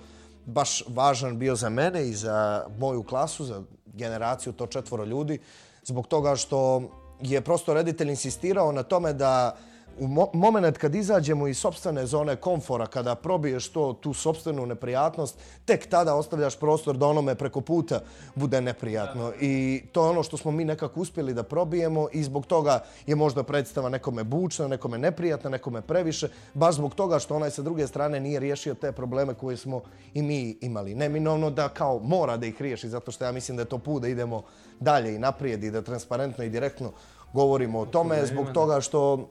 baš 0.46 0.82
važan 0.88 1.38
bio 1.38 1.54
za 1.56 1.68
mene 1.68 2.08
i 2.08 2.14
za 2.14 2.66
moju 2.78 3.02
klasu, 3.02 3.44
za 3.44 3.62
generaciju, 3.87 4.52
to 4.52 4.66
četvoro 4.66 5.04
ljudi, 5.04 5.38
zbog 5.84 6.06
toga 6.06 6.37
što 6.37 6.82
je 7.20 7.40
prosto 7.40 7.75
reditelj 7.75 8.11
insistirao 8.11 8.72
na 8.72 8.82
tome 8.82 9.12
da 9.12 9.56
u 9.99 10.06
mo 10.06 10.26
moment 10.32 10.78
kad 10.78 10.94
izađemo 10.94 11.46
iz 11.49 11.58
sobstvene 11.58 12.06
zone 12.06 12.37
komfora, 12.37 12.87
kada 12.87 13.14
probiješ 13.14 13.68
to, 13.68 13.92
tu 13.92 14.14
sobstvenu 14.14 14.66
neprijatnost, 14.66 15.38
tek 15.64 15.87
tada 15.87 16.14
ostavljaš 16.14 16.56
prostor 16.58 16.96
da 16.96 17.06
onome 17.06 17.34
preko 17.34 17.61
puta 17.61 18.00
bude 18.34 18.61
neprijatno. 18.61 19.32
I 19.40 19.82
to 19.92 20.04
je 20.04 20.11
ono 20.11 20.22
što 20.22 20.37
smo 20.37 20.50
mi 20.50 20.64
nekako 20.64 21.00
uspjeli 21.00 21.34
da 21.34 21.42
probijemo 21.42 22.08
i 22.12 22.22
zbog 22.22 22.46
toga 22.46 22.84
je 23.06 23.16
možda 23.16 23.42
predstava 23.42 23.88
nekome 23.88 24.25
bučna, 24.25 24.68
nekome 24.68 24.99
neprijatna, 24.99 25.50
nekome 25.50 25.80
previše, 25.80 26.28
baš 26.54 26.75
zbog 26.75 26.94
toga 26.94 27.18
što 27.18 27.37
onaj 27.37 27.50
sa 27.50 27.62
druge 27.62 27.87
strane 27.87 28.20
nije 28.20 28.40
riješio 28.40 28.75
te 28.75 28.92
probleme 28.92 29.34
koje 29.34 29.56
smo 29.56 29.80
i 30.14 30.22
mi 30.22 30.56
imali. 30.61 30.94
Neminovno 30.94 31.50
da 31.50 31.68
kao 31.68 31.99
mora 31.99 32.37
da 32.37 32.46
ih 32.46 32.62
riješi, 32.62 32.88
zato 32.88 33.11
što 33.11 33.25
ja 33.25 33.32
mislim 33.32 33.56
da 33.56 33.62
je 33.62 33.68
to 33.68 33.78
put 33.78 34.02
da 34.02 34.08
idemo 34.08 34.42
dalje 34.80 35.14
i 35.14 35.18
naprijed 35.18 35.64
i 35.64 35.70
da 35.70 35.82
transparentno 35.82 36.44
i 36.44 36.50
direktno 36.50 36.92
govorimo 37.32 37.80
o 37.80 37.87
tome, 37.87 38.26
zbog 38.26 38.46
toga 38.54 38.80
što 38.80 39.28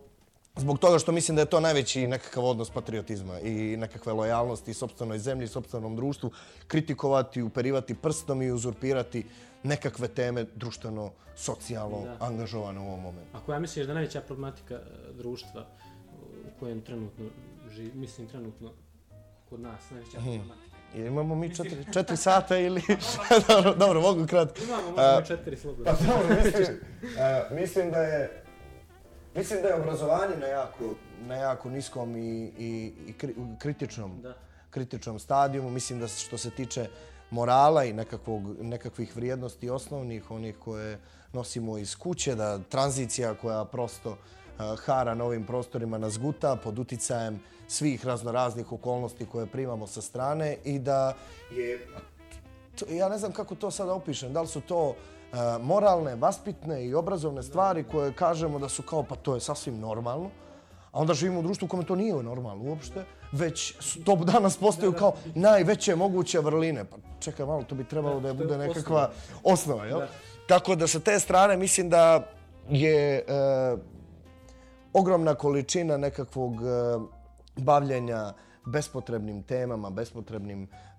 Zbog 0.55 0.79
toga 0.79 0.99
što 0.99 1.11
mislim 1.11 1.35
da 1.35 1.41
je 1.41 1.49
to 1.49 1.59
najveći 1.59 2.07
nekakav 2.07 2.45
odnos 2.45 2.69
patriotizma 2.69 3.39
i 3.39 3.77
nekakve 3.77 4.13
lojalnosti 4.13 4.73
sobstvenoj 4.73 5.19
zemlji, 5.19 5.47
sobstvenom 5.47 5.95
društvu, 5.95 6.31
kritikovati, 6.67 7.41
uperivati 7.41 7.95
prstom 7.95 8.41
i 8.41 8.51
uzurpirati 8.51 9.25
nekakve 9.63 10.07
teme 10.07 10.45
društveno, 10.55 11.11
socijalno 11.35 12.03
angažovane 12.19 12.79
u 12.79 12.83
ovom 12.83 13.01
momentu. 13.01 13.37
Ako 13.37 13.53
ja 13.53 13.59
misliš 13.59 13.87
da 13.87 13.93
najveća 13.93 14.21
problematika 14.21 14.75
e, 14.75 14.79
društva 15.17 15.65
u 16.47 16.59
kojem 16.59 16.81
trenutno 16.81 17.25
živi, 17.69 17.91
mislim 17.93 18.27
trenutno 18.27 18.71
kod 19.49 19.59
nas, 19.59 19.89
najveća 19.89 20.19
hmm. 20.19 20.37
problematika. 20.37 20.71
Imamo 20.95 21.35
mi 21.35 21.55
četiri, 21.55 21.85
četiri 21.93 22.17
sata 22.17 22.57
ili... 22.57 22.81
dobro, 23.47 23.75
dobro, 23.75 24.01
mogu 24.01 24.27
kratko. 24.27 24.63
Imamo, 24.63 24.91
možemo 24.91 25.21
četiri 25.27 25.57
slobodno. 25.57 25.85
Pa 25.85 26.05
dobro, 26.05 26.35
mislim, 26.43 26.79
uh, 27.01 27.57
mislim 27.57 27.91
da 27.91 27.99
je 28.03 28.40
Mislim 29.35 29.61
da 29.61 29.67
je 29.67 29.75
obrazovanje 29.75 30.37
na 30.37 30.47
jako, 30.47 30.95
na 31.21 31.35
jako 31.35 31.69
niskom 31.69 32.15
i, 32.15 32.51
i, 32.57 32.93
i 33.07 33.13
kritičnom, 33.59 34.21
da. 34.21 34.33
kritičnom 34.69 35.19
stadijumu. 35.19 35.69
Mislim 35.69 35.99
da 35.99 36.07
što 36.07 36.37
se 36.37 36.49
tiče 36.49 36.87
morala 37.29 37.83
i 37.83 37.93
nekakvog, 37.93 38.63
nekakvih 38.63 39.15
vrijednosti 39.15 39.69
osnovnih, 39.69 40.31
onih 40.31 40.55
koje 40.59 40.99
nosimo 41.33 41.77
iz 41.77 41.95
kuće, 41.95 42.35
da 42.35 42.59
tranzicija 42.59 43.33
koja 43.33 43.65
prosto 43.65 44.09
uh, 44.11 44.79
hara 44.79 45.15
na 45.15 45.23
ovim 45.23 45.45
prostorima 45.45 45.97
nas 45.97 46.19
guta 46.19 46.55
pod 46.55 46.79
uticajem 46.79 47.39
svih 47.67 48.05
raznoraznih 48.05 48.71
okolnosti 48.71 49.25
koje 49.25 49.45
primamo 49.45 49.87
sa 49.87 50.01
strane 50.01 50.57
i 50.63 50.79
da 50.79 51.13
je, 51.51 51.87
to, 52.79 52.85
ja 52.89 53.09
ne 53.09 53.17
znam 53.17 53.31
kako 53.31 53.55
to 53.55 53.71
sada 53.71 53.93
opišem, 53.93 54.33
da 54.33 54.41
li 54.41 54.47
su 54.47 54.61
to 54.61 54.95
E, 54.95 55.20
moralne, 55.61 56.15
vaspitne 56.15 56.85
i 56.85 56.93
obrazovne 56.93 57.43
stvari 57.43 57.83
koje 57.83 58.13
kažemo 58.13 58.59
da 58.59 58.69
su 58.69 58.83
kao 58.83 59.03
pa 59.03 59.15
to 59.15 59.33
je 59.35 59.39
sasvim 59.39 59.79
normalno, 59.79 60.29
a 60.91 60.99
onda 60.99 61.13
živimo 61.13 61.39
u 61.39 61.43
društvu 61.43 61.65
u 61.65 61.69
kome 61.69 61.83
to 61.83 61.95
nije 61.95 62.23
normalno 62.23 62.63
uopšte, 62.63 63.03
već 63.31 63.75
to 64.05 64.15
danas 64.15 64.57
postaju 64.57 64.93
kao 64.93 65.13
najveće 65.35 65.95
moguće 65.95 66.39
vrline. 66.39 66.85
Pa 66.85 66.97
čekaj 67.19 67.45
malo, 67.45 67.63
to 67.63 67.75
bi 67.75 67.83
trebalo 67.83 68.19
da 68.19 68.27
je 68.27 68.33
bude 68.33 68.57
nekakva 68.57 69.11
osnova, 69.43 69.85
jel? 69.85 70.01
Tako 70.47 70.75
da 70.75 70.87
sa 70.87 70.99
te 70.99 71.19
strane 71.19 71.57
mislim 71.57 71.89
da 71.89 72.27
je 72.69 73.17
e, 73.17 73.23
ogromna 74.93 75.35
količina 75.35 75.97
nekakvog 75.97 76.53
e, 76.53 76.57
bavljenja 77.55 78.33
bespotrebnim 78.65 79.43
temama, 79.43 79.89
bespotrebnim 79.89 80.63
E, 80.63 80.90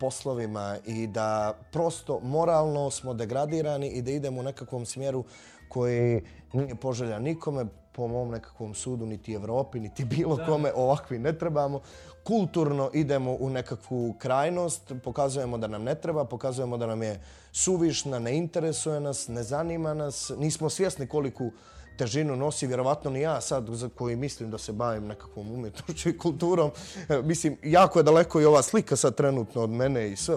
poslovima 0.00 0.76
i 0.86 1.06
da 1.06 1.58
prosto 1.72 2.20
moralno 2.20 2.90
smo 2.90 3.14
degradirani 3.14 3.88
i 3.88 4.02
da 4.02 4.10
idemo 4.10 4.40
u 4.40 4.42
nekakvom 4.42 4.86
smjeru 4.86 5.24
koji 5.68 6.22
nije 6.52 6.74
poželja 6.74 7.18
nikome, 7.18 7.66
po 7.92 8.06
mom 8.08 8.30
nekakvom 8.30 8.74
sudu, 8.74 9.06
niti 9.06 9.34
Evropi, 9.34 9.80
niti 9.80 10.04
bilo 10.04 10.38
kome, 10.46 10.72
ovakvi 10.74 11.18
ne 11.18 11.32
trebamo. 11.38 11.80
Kulturno 12.24 12.90
idemo 12.94 13.36
u 13.40 13.50
nekakvu 13.50 14.14
krajnost, 14.18 14.92
pokazujemo 15.04 15.58
da 15.58 15.66
nam 15.66 15.82
ne 15.82 15.94
treba, 15.94 16.24
pokazujemo 16.24 16.76
da 16.76 16.86
nam 16.86 17.02
je 17.02 17.20
suvišna, 17.52 18.18
ne 18.18 18.36
interesuje 18.36 19.00
nas, 19.00 19.28
ne 19.28 19.42
zanima 19.42 19.94
nas, 19.94 20.32
nismo 20.38 20.70
svjesni 20.70 21.06
koliku 21.06 21.50
težinu 21.98 22.36
nosi, 22.36 22.66
vjerovatno 22.66 23.10
ni 23.10 23.20
ja 23.20 23.40
sad 23.40 23.68
za 23.68 23.88
koji 23.88 24.16
mislim 24.16 24.50
da 24.50 24.58
se 24.58 24.72
bavim 24.72 25.06
nekakvom 25.06 25.52
umjetnošću 25.52 26.08
i 26.08 26.18
kulturom. 26.18 26.70
E, 27.08 27.22
mislim, 27.22 27.56
jako 27.62 27.98
je 27.98 28.02
daleko 28.02 28.40
i 28.40 28.44
ova 28.44 28.62
slika 28.62 28.96
sad 28.96 29.14
trenutno 29.14 29.62
od 29.62 29.70
mene 29.70 30.08
i 30.12 30.16
sve. 30.16 30.36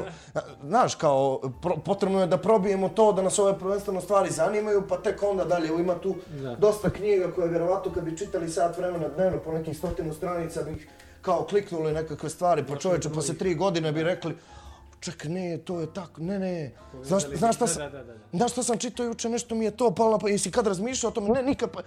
Znaš, 0.63 0.95
kao, 0.95 1.41
potrebno 1.85 2.21
je 2.21 2.27
da 2.27 2.37
probijemo 2.37 2.89
to, 2.89 3.13
da 3.13 3.21
nas 3.21 3.39
ove 3.39 3.59
prvenstveno 3.59 4.01
stvari 4.01 4.31
zanimaju, 4.31 4.83
pa 4.89 4.97
tek 4.97 5.23
onda 5.23 5.45
dalje. 5.45 5.67
Ima 5.67 5.95
tu 5.95 6.15
dosta 6.57 6.89
knjiga 6.89 7.31
koje 7.31 7.49
vjerovatno 7.49 7.91
kad 7.93 8.03
bi 8.03 8.17
čitali 8.17 8.49
sat 8.49 8.77
vremena 8.77 9.07
dnevno 9.07 9.39
po 9.39 9.51
nekih 9.51 9.77
stotinu 9.77 10.13
stranica 10.13 10.63
bi 10.63 10.87
kao 11.21 11.45
kliknuli 11.49 11.93
nekakve 11.93 12.29
stvari, 12.29 12.63
pa 12.67 12.75
čovječe 12.75 13.09
posle 13.09 13.35
tri 13.35 13.55
godine 13.55 13.91
bi 13.91 14.03
rekli 14.03 14.35
ček, 15.01 15.25
ne, 15.25 15.57
to 15.57 15.79
je 15.81 15.93
tako, 15.93 16.21
ne, 16.21 16.39
ne. 16.39 16.71
Znaš, 17.03 17.23
znaš 17.33 17.55
šta 17.55 17.67
sam, 17.67 17.91
znaš 18.33 18.51
šta 18.51 18.63
sam 18.63 18.77
čitao 18.77 19.05
juče, 19.05 19.29
nešto 19.29 19.55
mi 19.55 19.65
je 19.65 19.71
to 19.71 19.91
palo, 19.95 20.19
pa 20.19 20.29
jesi 20.29 20.51
kad 20.51 20.67
razmišljao 20.67 21.09
o 21.09 21.13
tome, 21.13 21.29
ne, 21.29 21.43
nikad, 21.43 21.71
pa... 21.71 21.81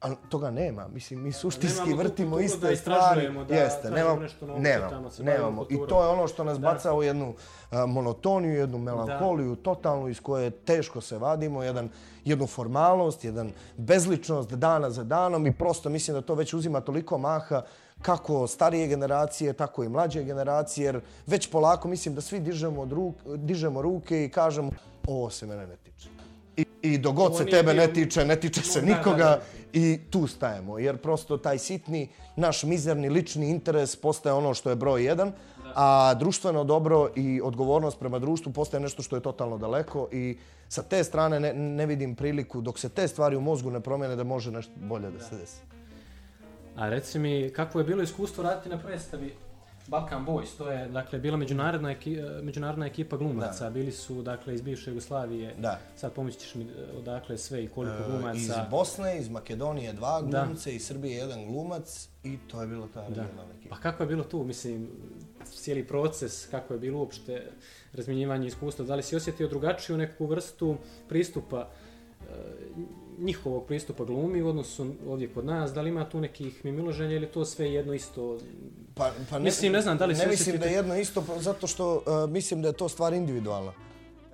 A 0.00 0.14
toga 0.28 0.50
nema, 0.50 0.88
mislim, 0.88 1.22
mi 1.22 1.32
suštinski 1.32 1.94
vrtimo 1.94 2.40
iste 2.40 2.76
stvari. 2.76 3.28
Da 3.48 3.54
Jeste, 3.54 3.90
nemamo, 3.90 4.20
nešto 4.20 4.46
novo, 4.46 4.58
nemamo, 4.58 5.10
nemamo. 5.18 5.66
I 5.70 5.76
to 5.88 6.02
je 6.02 6.08
ono 6.08 6.28
što 6.28 6.44
nas 6.44 6.58
baca 6.58 6.94
u 6.94 7.02
jednu 7.02 7.34
a, 7.70 7.86
monotoniju, 7.86 8.54
jednu 8.54 8.78
melankoliju, 8.78 9.54
da. 9.54 9.62
totalnu 9.62 10.08
iz 10.08 10.20
koje 10.20 10.50
teško 10.50 11.00
se 11.00 11.18
vadimo, 11.18 11.62
jedan, 11.62 11.88
jednu 12.24 12.46
formalnost, 12.46 13.24
jedan 13.24 13.52
bezličnost 13.76 14.50
dana 14.50 14.90
za 14.90 15.04
danom 15.04 15.46
i 15.46 15.52
prosto 15.52 15.88
mislim 15.88 16.14
da 16.14 16.20
to 16.20 16.34
već 16.34 16.54
uzima 16.54 16.80
toliko 16.80 17.18
maha 17.18 17.62
kako 18.02 18.46
starije 18.46 18.86
generacije, 18.86 19.52
tako 19.52 19.84
i 19.84 19.88
mlađe 19.88 20.24
generacije, 20.24 20.84
jer 20.84 21.00
već 21.26 21.50
polako 21.50 21.88
mislim 21.88 22.14
da 22.14 22.20
svi 22.20 22.40
dižemo, 22.40 22.82
od 22.82 22.92
ruk, 22.92 23.14
dižemo 23.36 23.82
ruke 23.82 24.24
i 24.24 24.28
kažemo 24.28 24.70
ovo 25.06 25.30
se 25.30 25.46
mene 25.46 25.66
ne 25.66 25.76
tiče. 25.76 26.15
I, 26.92 26.98
dogod 26.98 27.36
se 27.36 27.46
tebe 27.46 27.74
ne 27.74 27.92
tiče, 27.92 28.24
ne 28.24 28.36
tiče 28.36 28.62
se 28.62 28.82
nikoga 28.82 29.40
i 29.72 29.98
tu 30.10 30.26
stajemo. 30.26 30.78
Jer 30.78 30.96
prosto 30.96 31.36
taj 31.36 31.58
sitni, 31.58 32.08
naš 32.36 32.62
mizerni 32.62 33.08
lični 33.08 33.50
interes 33.50 33.96
postaje 33.96 34.32
ono 34.32 34.54
što 34.54 34.70
je 34.70 34.76
broj 34.76 35.04
jedan, 35.04 35.32
a 35.74 36.14
društveno 36.14 36.64
dobro 36.64 37.10
i 37.16 37.40
odgovornost 37.44 37.98
prema 37.98 38.18
društvu 38.18 38.52
postaje 38.52 38.80
nešto 38.80 39.02
što 39.02 39.16
je 39.16 39.22
totalno 39.22 39.58
daleko 39.58 40.08
i 40.12 40.38
sa 40.68 40.82
te 40.82 41.04
strane 41.04 41.40
ne, 41.40 41.54
ne 41.54 41.86
vidim 41.86 42.14
priliku 42.14 42.60
dok 42.60 42.78
se 42.78 42.88
te 42.88 43.08
stvari 43.08 43.36
u 43.36 43.40
mozgu 43.40 43.70
ne 43.70 43.80
promene 43.80 44.16
da 44.16 44.24
može 44.24 44.50
nešto 44.50 44.72
bolje 44.76 45.10
da 45.10 45.20
se 45.20 45.36
desi. 45.36 45.60
A 46.76 46.88
reci 46.88 47.18
mi, 47.18 47.50
kako 47.56 47.78
je 47.78 47.84
bilo 47.84 48.02
iskustvo 48.02 48.44
raditi 48.44 48.68
na 48.68 48.78
predstavi 48.78 49.34
Balkan 49.88 50.26
Boys? 50.26 50.56
To 50.58 50.70
je, 50.70 50.88
dakle, 50.88 51.18
bila 51.18 51.36
međunarodna, 51.36 51.90
eki, 51.90 52.18
međunarodna 52.42 52.86
ekipa 52.86 53.16
glumaca. 53.16 53.64
Da. 53.64 53.70
Bili 53.70 53.92
su, 53.92 54.22
dakle, 54.22 54.54
iz 54.54 54.62
bivše 54.62 54.90
Jugoslavije. 54.90 55.54
Da. 55.58 55.78
Sad 55.96 56.12
pomoći 56.12 56.38
ćeš 56.38 56.54
mi 56.54 56.64
e, 56.64 56.66
odakle 56.98 57.38
sve 57.38 57.64
i 57.64 57.68
koliko 57.68 58.02
e, 58.02 58.06
glumaca. 58.06 58.38
Iz 58.38 58.52
Bosne, 58.70 59.18
iz 59.18 59.28
Makedonije 59.28 59.92
dva 59.92 60.22
glumce, 60.22 60.74
iz 60.74 60.86
Srbije 60.86 61.16
jedan 61.16 61.46
glumac 61.46 62.08
i 62.24 62.38
to 62.50 62.60
je 62.60 62.66
bilo 62.66 62.88
ta 62.94 63.06
regionalna 63.08 63.54
ekipa. 63.58 63.74
Pa 63.74 63.80
kako 63.80 64.02
je 64.02 64.06
bilo 64.06 64.24
tu, 64.24 64.44
mislim, 64.44 64.88
cijeli 65.44 65.86
proces, 65.86 66.46
kako 66.46 66.74
je 66.74 66.80
bilo 66.80 66.98
uopšte 66.98 67.50
razminjivanje 67.92 68.46
iskustva? 68.46 68.84
Da 68.84 68.94
li 68.94 69.02
si 69.02 69.16
osjetio 69.16 69.48
drugačiju 69.48 69.96
neku 69.96 70.26
vrstu 70.26 70.76
pristupa 71.08 71.68
e, 72.20 72.24
njihovog 73.18 73.66
pristupa 73.66 74.04
glumi 74.04 74.42
u 74.42 74.48
odnosu 74.48 74.86
ovdje 75.08 75.28
kod 75.28 75.44
nas, 75.44 75.72
da 75.72 75.82
li 75.82 75.90
ima 75.90 76.08
tu 76.08 76.20
nekih 76.20 76.64
mimiloženja 76.64 77.16
ili 77.16 77.26
to 77.26 77.44
sve 77.44 77.72
jedno 77.72 77.94
isto? 77.94 78.38
Pa, 78.94 79.10
pa 79.30 79.38
ne, 79.38 79.44
mislim, 79.44 79.72
ne 79.72 79.80
znam, 79.80 79.98
da 79.98 80.06
li 80.06 80.14
ne 80.14 80.26
mislim 80.26 80.58
da 80.58 80.66
je 80.66 80.72
jedno 80.72 80.96
isto, 80.96 81.24
zato 81.38 81.66
što 81.66 81.94
uh, 81.94 82.30
mislim 82.30 82.62
da 82.62 82.68
je 82.68 82.72
to 82.72 82.88
stvar 82.88 83.12
individualna. 83.12 83.72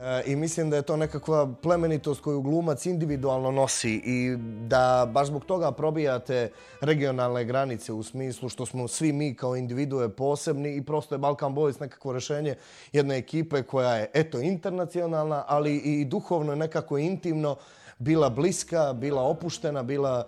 Uh, 0.03 0.05
I 0.27 0.37
mislim 0.37 0.71
da 0.71 0.77
je 0.77 0.83
to 0.83 0.97
nekakva 0.97 1.55
plemenitost 1.63 2.21
koju 2.21 2.41
glumac 2.41 2.87
individualno 2.87 3.51
nosi 3.51 4.03
i 4.05 4.37
da 4.69 5.09
baš 5.13 5.27
zbog 5.27 5.45
toga 5.45 5.73
probijate 5.73 6.51
regionalne 6.81 7.45
granice 7.45 7.93
u 7.93 8.03
smislu 8.03 8.49
što 8.49 8.67
smo 8.67 8.89
svi 8.89 9.13
mi 9.13 9.35
kao 9.35 9.57
individue 9.57 10.09
posebni 10.09 10.77
i 10.77 10.83
prosto 10.83 11.15
je 11.15 11.19
Balkan 11.19 11.55
Boys 11.55 11.81
nekakvo 11.81 12.13
rešenje 12.13 12.55
jedne 12.93 13.17
ekipe 13.17 13.63
koja 13.63 13.95
je 13.95 14.11
eto 14.15 14.41
internacionalna, 14.41 15.45
ali 15.49 15.77
i 15.77 16.05
duhovno 16.05 16.55
nekako 16.55 16.99
intimno 16.99 17.57
bila 18.03 18.31
bliska, 18.31 18.93
bila 18.93 19.23
opuštena, 19.23 19.83
bila, 19.83 20.25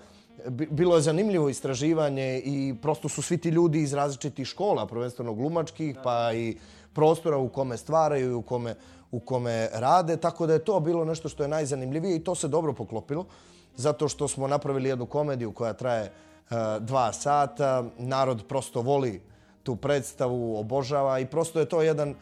bilo 0.49 0.97
je 0.97 1.03
zanimljivo 1.03 1.49
istraživanje 1.49 2.43
i 2.45 2.75
prosto 2.83 3.09
su 3.09 3.23
svi 3.23 3.39
ti 3.39 3.49
ljudi 3.49 3.83
iz 3.83 3.93
različitih 3.93 4.47
škola, 4.47 4.87
prvenstveno 4.87 5.35
glumačkih, 5.35 5.97
pa 6.03 6.33
i 6.33 6.57
prostora 6.93 7.37
u 7.37 7.49
kome 7.49 7.77
stvaraju 7.77 8.31
i 8.31 8.35
u 8.35 8.43
kome, 8.43 8.75
u 9.11 9.21
kome 9.21 9.69
rade, 9.73 10.17
tako 10.17 10.47
da 10.47 10.53
je 10.53 10.65
to 10.65 10.81
bilo 10.81 11.05
nešto 11.05 11.29
što 11.29 11.43
je 11.43 11.49
najzanimljivije 11.49 12.17
i 12.17 12.25
to 12.25 12.35
se 12.35 12.49
dobro 12.49 12.73
poklopilo, 12.73 13.27
zato 13.77 14.09
što 14.09 14.29
smo 14.29 14.47
napravili 14.47 14.89
jednu 14.89 15.07
komediju 15.07 15.53
koja 15.53 15.73
traje 15.73 16.13
uh, 16.13 16.57
dva 16.81 17.13
sata, 17.13 17.85
narod 17.99 18.45
prosto 18.49 18.83
voli 18.83 19.21
tu 19.63 19.77
predstavu, 19.77 20.59
obožava 20.59 21.19
i 21.19 21.27
prosto 21.27 21.61
je 21.61 21.69
to 21.69 21.83
jedan 21.83 22.15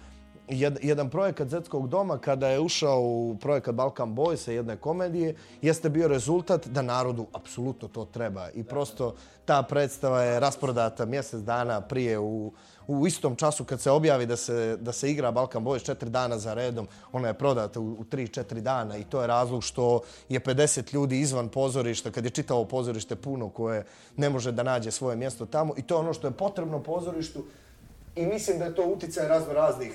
jed, 0.49 0.79
jedan 0.83 1.11
projekat 1.11 1.49
Zetskog 1.49 1.89
doma 1.89 2.19
kada 2.19 2.49
je 2.49 2.61
ušao 2.61 3.01
u 3.01 3.37
projekat 3.41 3.75
Balkan 3.75 4.15
Boys 4.17 4.51
jedne 4.51 4.77
komedije, 4.77 5.35
jeste 5.63 5.89
bio 5.89 6.09
rezultat 6.09 6.67
da 6.67 6.83
narodu 6.83 7.27
apsolutno 7.33 7.89
to 7.89 8.05
treba. 8.05 8.51
I 8.55 8.65
prosto 8.65 9.15
ta 9.45 9.63
predstava 9.63 10.23
je 10.23 10.41
rasprodata 10.41 11.05
mjesec 11.05 11.41
dana 11.41 11.81
prije 11.81 12.19
u, 12.19 12.53
u 12.87 13.07
istom 13.07 13.37
času 13.37 13.65
kad 13.65 13.81
se 13.81 13.91
objavi 13.91 14.27
da 14.27 14.37
se, 14.37 14.77
da 14.81 14.93
se 14.93 15.11
igra 15.11 15.31
Balkan 15.31 15.65
Boys 15.65 15.85
četiri 15.85 16.11
dana 16.11 16.39
za 16.39 16.55
redom. 16.55 16.89
Ona 17.13 17.29
je 17.29 17.35
prodata 17.35 17.81
u, 17.81 17.97
u 17.99 18.05
tri, 18.05 18.29
četiri 18.29 18.61
dana 18.61 18.97
i 18.97 19.05
to 19.05 19.21
je 19.21 19.27
razlog 19.27 19.65
što 19.65 20.01
je 20.29 20.41
50 20.41 20.95
ljudi 20.95 21.21
izvan 21.21 21.49
pozorišta, 21.49 22.11
kad 22.11 22.25
je 22.25 22.31
čitao 22.31 22.65
pozorište 22.65 23.17
puno 23.17 23.49
koje 23.49 23.85
ne 24.17 24.31
može 24.31 24.53
da 24.53 24.63
nađe 24.63 24.91
svoje 24.91 25.17
mjesto 25.17 25.47
tamo. 25.47 25.75
I 25.77 25.83
to 25.83 25.95
je 25.95 25.99
ono 25.99 26.13
što 26.13 26.27
je 26.27 26.33
potrebno 26.33 26.83
pozorištu. 26.83 27.45
I 28.17 28.27
mislim 28.27 28.59
da 28.59 28.65
je 28.65 28.75
to 28.75 28.85
uticaj 28.85 29.29
razno 29.29 29.53
raznih 29.53 29.93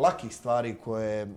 lakih 0.00 0.36
stvari 0.36 0.76
koje, 0.84 1.28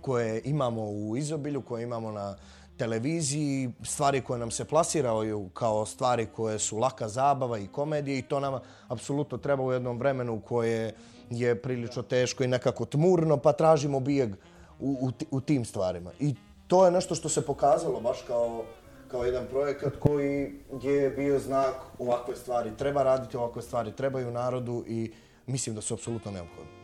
koje 0.00 0.42
imamo 0.44 0.82
u 0.82 1.16
izobilju, 1.16 1.62
koje 1.62 1.82
imamo 1.82 2.12
na 2.12 2.36
televiziji, 2.78 3.70
stvari 3.82 4.20
koje 4.20 4.38
nam 4.38 4.50
se 4.50 4.64
plasiraju 4.64 5.48
kao 5.54 5.86
stvari 5.86 6.26
koje 6.26 6.58
su 6.58 6.78
laka 6.78 7.08
zabava 7.08 7.58
i 7.58 7.66
komedije 7.66 8.18
i 8.18 8.22
to 8.22 8.40
nam 8.40 8.60
apsolutno 8.88 9.38
treba 9.38 9.62
u 9.62 9.72
jednom 9.72 9.98
vremenu 9.98 10.40
koje 10.40 10.94
je 11.30 11.54
prilično 11.62 12.02
teško 12.02 12.44
i 12.44 12.48
nekako 12.48 12.84
tmurno, 12.84 13.36
pa 13.36 13.52
tražimo 13.52 14.00
bijeg 14.00 14.32
u, 14.80 14.96
u, 15.00 15.10
u 15.30 15.40
tim 15.40 15.64
stvarima. 15.64 16.10
I 16.20 16.34
to 16.66 16.84
je 16.84 16.90
nešto 16.90 17.14
što 17.14 17.28
se 17.28 17.46
pokazalo 17.46 18.00
baš 18.00 18.22
kao, 18.26 18.64
kao 19.08 19.24
jedan 19.24 19.46
projekat 19.50 19.92
koji 20.00 20.52
je 20.82 21.10
bio 21.10 21.38
znak 21.38 21.74
ovakve 21.98 22.36
stvari. 22.36 22.76
Treba 22.78 23.02
raditi 23.02 23.36
ovakve 23.36 23.62
stvari, 23.62 23.92
trebaju 23.92 24.30
narodu 24.30 24.84
i 24.86 25.12
mislim 25.46 25.74
da 25.74 25.80
su 25.80 25.94
apsolutno 25.94 26.30
neophodne. 26.30 26.79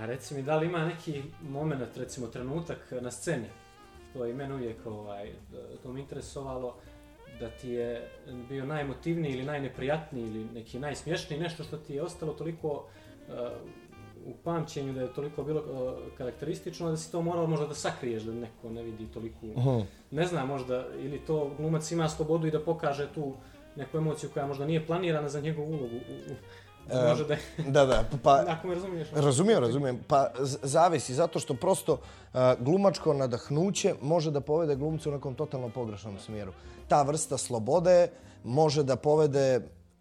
A 0.00 0.06
reci 0.06 0.34
mi, 0.34 0.42
da 0.42 0.56
li 0.56 0.66
ima 0.66 0.84
neki 0.84 1.22
moment, 1.42 1.96
recimo 1.96 2.26
trenutak 2.26 2.92
na 3.00 3.10
sceni, 3.10 3.46
to 4.12 4.24
je 4.24 4.34
meni 4.34 4.54
uvijek 4.54 4.86
ovaj, 4.86 5.32
to 5.82 5.92
mi 5.92 6.00
interesovalo, 6.00 6.76
da 7.40 7.50
ti 7.50 7.70
je 7.70 8.08
bio 8.48 8.66
najemotivniji 8.66 9.32
ili 9.32 9.44
najneprijatniji 9.44 10.22
ili 10.22 10.44
neki 10.44 10.78
najsmješniji, 10.78 11.40
nešto 11.40 11.64
što 11.64 11.76
ti 11.76 11.94
je 11.94 12.02
ostalo 12.02 12.32
toliko 12.32 12.68
uh, 12.68 13.34
u 14.26 14.34
pamćenju 14.44 14.92
da 14.92 15.00
je 15.00 15.14
toliko 15.14 15.42
bilo 15.42 15.60
uh, 15.60 16.16
karakteristično 16.18 16.90
da 16.90 16.96
si 16.96 17.12
to 17.12 17.22
morao 17.22 17.46
možda 17.46 17.66
da 17.66 17.74
sakriješ 17.74 18.22
da 18.22 18.32
neko 18.32 18.70
ne 18.70 18.82
vidi 18.82 19.06
toliko. 19.06 19.46
Uh 19.46 19.64
-huh. 19.64 19.84
Ne 20.10 20.26
znam, 20.26 20.48
možda 20.48 20.86
ili 20.98 21.18
to 21.18 21.50
glumac 21.58 21.90
ima 21.92 22.08
slobodu 22.08 22.46
i 22.46 22.50
da 22.50 22.60
pokaže 22.60 23.08
tu 23.14 23.34
neku 23.76 23.98
emociju 23.98 24.30
koja 24.34 24.46
možda 24.46 24.66
nije 24.66 24.86
planirana 24.86 25.28
za 25.28 25.40
njegovu 25.40 25.68
ulogu 25.68 25.96
u, 25.96 26.32
u, 26.32 26.34
Može 27.08 27.24
da 27.24 27.36
Da, 27.70 27.86
da. 27.86 28.04
Pa, 28.22 28.44
Ako 28.48 28.68
me 28.68 28.74
razumiješ. 28.74 29.08
Razumijem, 29.12 29.60
razumijem. 29.60 30.00
Pa 30.08 30.30
zavisi, 30.62 31.14
zato 31.14 31.38
što 31.38 31.54
prosto 31.54 31.92
uh, 31.92 32.40
glumačko 32.58 33.14
nadahnuće 33.14 33.94
može 34.02 34.30
da 34.30 34.40
povede 34.40 34.76
glumce 34.76 35.08
u 35.08 35.12
nekom 35.12 35.34
totalno 35.34 35.68
pogrešnom 35.68 36.18
smjeru. 36.18 36.52
Ta 36.88 37.02
vrsta 37.02 37.38
slobode 37.38 38.08
može 38.44 38.82
da 38.82 38.96
povede 38.96 39.60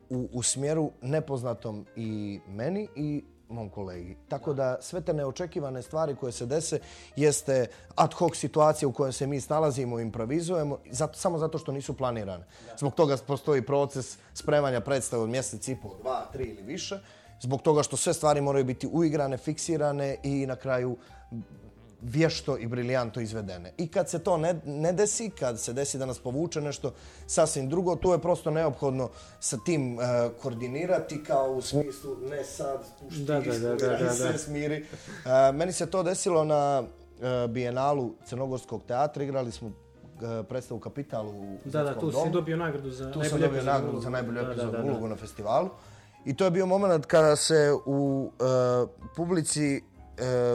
u, 0.09 0.29
u 0.33 0.43
smjeru 0.43 0.91
nepoznatom 1.01 1.85
i 1.95 2.39
meni 2.47 2.87
i 2.95 3.23
mom 3.49 3.69
kolegi. 3.69 4.17
Tako 4.27 4.53
da 4.53 4.77
sve 4.81 5.01
te 5.01 5.13
neočekivane 5.13 5.81
stvari 5.81 6.15
koje 6.15 6.31
se 6.31 6.45
dese 6.45 6.79
jeste 7.15 7.67
ad 7.95 8.13
hoc 8.13 8.37
situacija 8.37 8.89
u 8.89 8.93
kojoj 8.93 9.13
se 9.13 9.27
mi 9.27 9.41
snalazimo 9.41 9.99
i 9.99 10.01
improvizujemo 10.01 10.77
zato, 10.91 11.13
samo 11.13 11.37
zato 11.37 11.57
što 11.57 11.71
nisu 11.71 11.97
planirane. 11.97 12.43
Zbog 12.77 12.93
toga 12.93 13.17
postoji 13.27 13.61
proces 13.61 14.17
spremanja 14.33 14.81
predstave 14.81 15.23
od 15.23 15.29
mjesec 15.29 15.67
i 15.67 15.75
pol, 15.75 15.91
dva, 16.01 16.25
tri 16.33 16.43
ili 16.43 16.61
više. 16.61 16.99
Zbog 17.41 17.61
toga 17.61 17.83
što 17.83 17.97
sve 17.97 18.13
stvari 18.13 18.41
moraju 18.41 18.65
biti 18.65 18.89
uigrane, 18.91 19.37
fiksirane 19.37 20.17
i 20.23 20.45
na 20.45 20.55
kraju 20.55 20.97
vješto 22.01 22.57
i 22.57 22.67
briljantno 22.67 23.21
izvedene. 23.21 23.73
I 23.77 23.87
kad 23.87 24.09
se 24.09 24.19
to 24.19 24.37
ne, 24.37 24.55
ne 24.65 24.93
desi, 24.93 25.29
kad 25.29 25.59
se 25.59 25.73
desi 25.73 25.97
da 25.97 26.05
nas 26.05 26.19
povuče 26.19 26.61
nešto 26.61 26.93
sasvim 27.27 27.69
drugo, 27.69 27.95
to 27.95 28.13
je 28.13 28.19
prosto 28.19 28.51
neophodno 28.51 29.09
sa 29.39 29.57
tim 29.65 29.97
uh, 29.97 30.03
koordinirati 30.41 31.23
kao 31.23 31.51
u 31.51 31.61
smislu 31.61 32.17
ne 32.29 32.43
sad, 32.43 32.79
pušti, 32.99 33.23
da, 33.23 33.39
da, 33.39 33.59
da, 33.59 33.75
da, 33.75 33.97
da, 33.97 34.13
se 34.13 34.37
smiri. 34.37 34.85
Uh, 34.91 35.55
meni 35.55 35.71
se 35.71 35.85
to 35.85 36.03
desilo 36.03 36.43
na 36.43 36.83
uh, 36.83 37.51
Bijenalu 37.51 38.13
Crnogorskog 38.25 38.83
teatra, 38.87 39.23
igrali 39.23 39.51
smo 39.51 39.71
e, 40.21 40.43
predstavu 40.43 40.79
Kapital 40.79 41.27
u 41.27 41.57
Da, 41.65 41.83
da, 41.83 41.99
tu 41.99 42.11
domu. 42.11 42.25
si 42.25 42.31
dobio 42.31 42.57
nagradu 42.57 42.91
za 42.91 43.11
Tu 43.11 43.19
najbolju 43.19 43.29
sam 43.29 43.41
dobio 43.41 43.63
nagradu 43.63 43.99
za 43.99 44.09
najbolju 44.09 44.41
Da, 44.41 44.53
da, 44.53 44.65
da, 44.65 44.71
da. 44.71 44.83
ulogu 44.83 45.07
na 45.07 45.15
festivalu. 45.15 45.69
I 46.25 46.35
to 46.35 46.45
je 46.45 46.51
bio 46.51 46.65
moment 46.65 47.05
kada 47.05 47.35
se 47.35 47.71
u 47.85 48.31
uh, 48.39 48.89
publici 49.15 49.81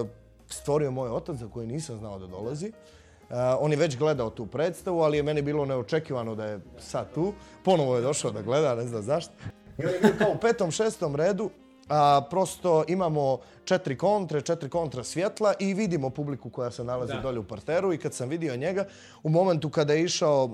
uh, 0.00 0.06
stvorio 0.48 0.90
moj 0.90 1.08
otac 1.10 1.36
za 1.36 1.48
koji 1.48 1.66
nisam 1.66 1.98
znao 1.98 2.18
da 2.18 2.26
dolazi. 2.26 2.72
Uh, 3.30 3.36
on 3.60 3.70
je 3.70 3.76
već 3.76 3.98
gledao 3.98 4.30
tu 4.30 4.46
predstavu, 4.46 5.00
ali 5.00 5.16
je 5.16 5.22
meni 5.22 5.42
bilo 5.42 5.64
neočekivano 5.64 6.34
da 6.34 6.44
je 6.44 6.60
sad 6.78 7.14
tu. 7.14 7.32
Ponovo 7.64 7.96
je 7.96 8.02
došao 8.02 8.30
da 8.30 8.42
gleda, 8.42 8.74
ne 8.74 8.86
znam 8.86 9.02
zašto. 9.02 9.32
I 9.78 10.18
kao 10.18 10.30
u 10.34 10.38
petom, 10.40 10.70
šestom 10.70 11.16
redu, 11.16 11.50
a 11.88 12.22
prosto 12.30 12.84
imamo 12.88 13.38
četiri 13.64 13.98
kontre, 13.98 14.40
četiri 14.40 14.70
kontra 14.70 15.04
svjetla 15.04 15.54
i 15.58 15.74
vidimo 15.74 16.10
publiku 16.10 16.50
koja 16.50 16.70
se 16.70 16.84
nalazi 16.84 17.12
Da. 17.12 17.20
dolje 17.20 17.38
u 17.38 17.44
parteru 17.44 17.92
i 17.92 17.98
kad 17.98 18.14
sam 18.14 18.28
vidio 18.28 18.56
njega, 18.56 18.84
u 19.22 19.28
momentu 19.28 19.70
kada 19.70 19.92
je 19.92 20.04
išao 20.04 20.50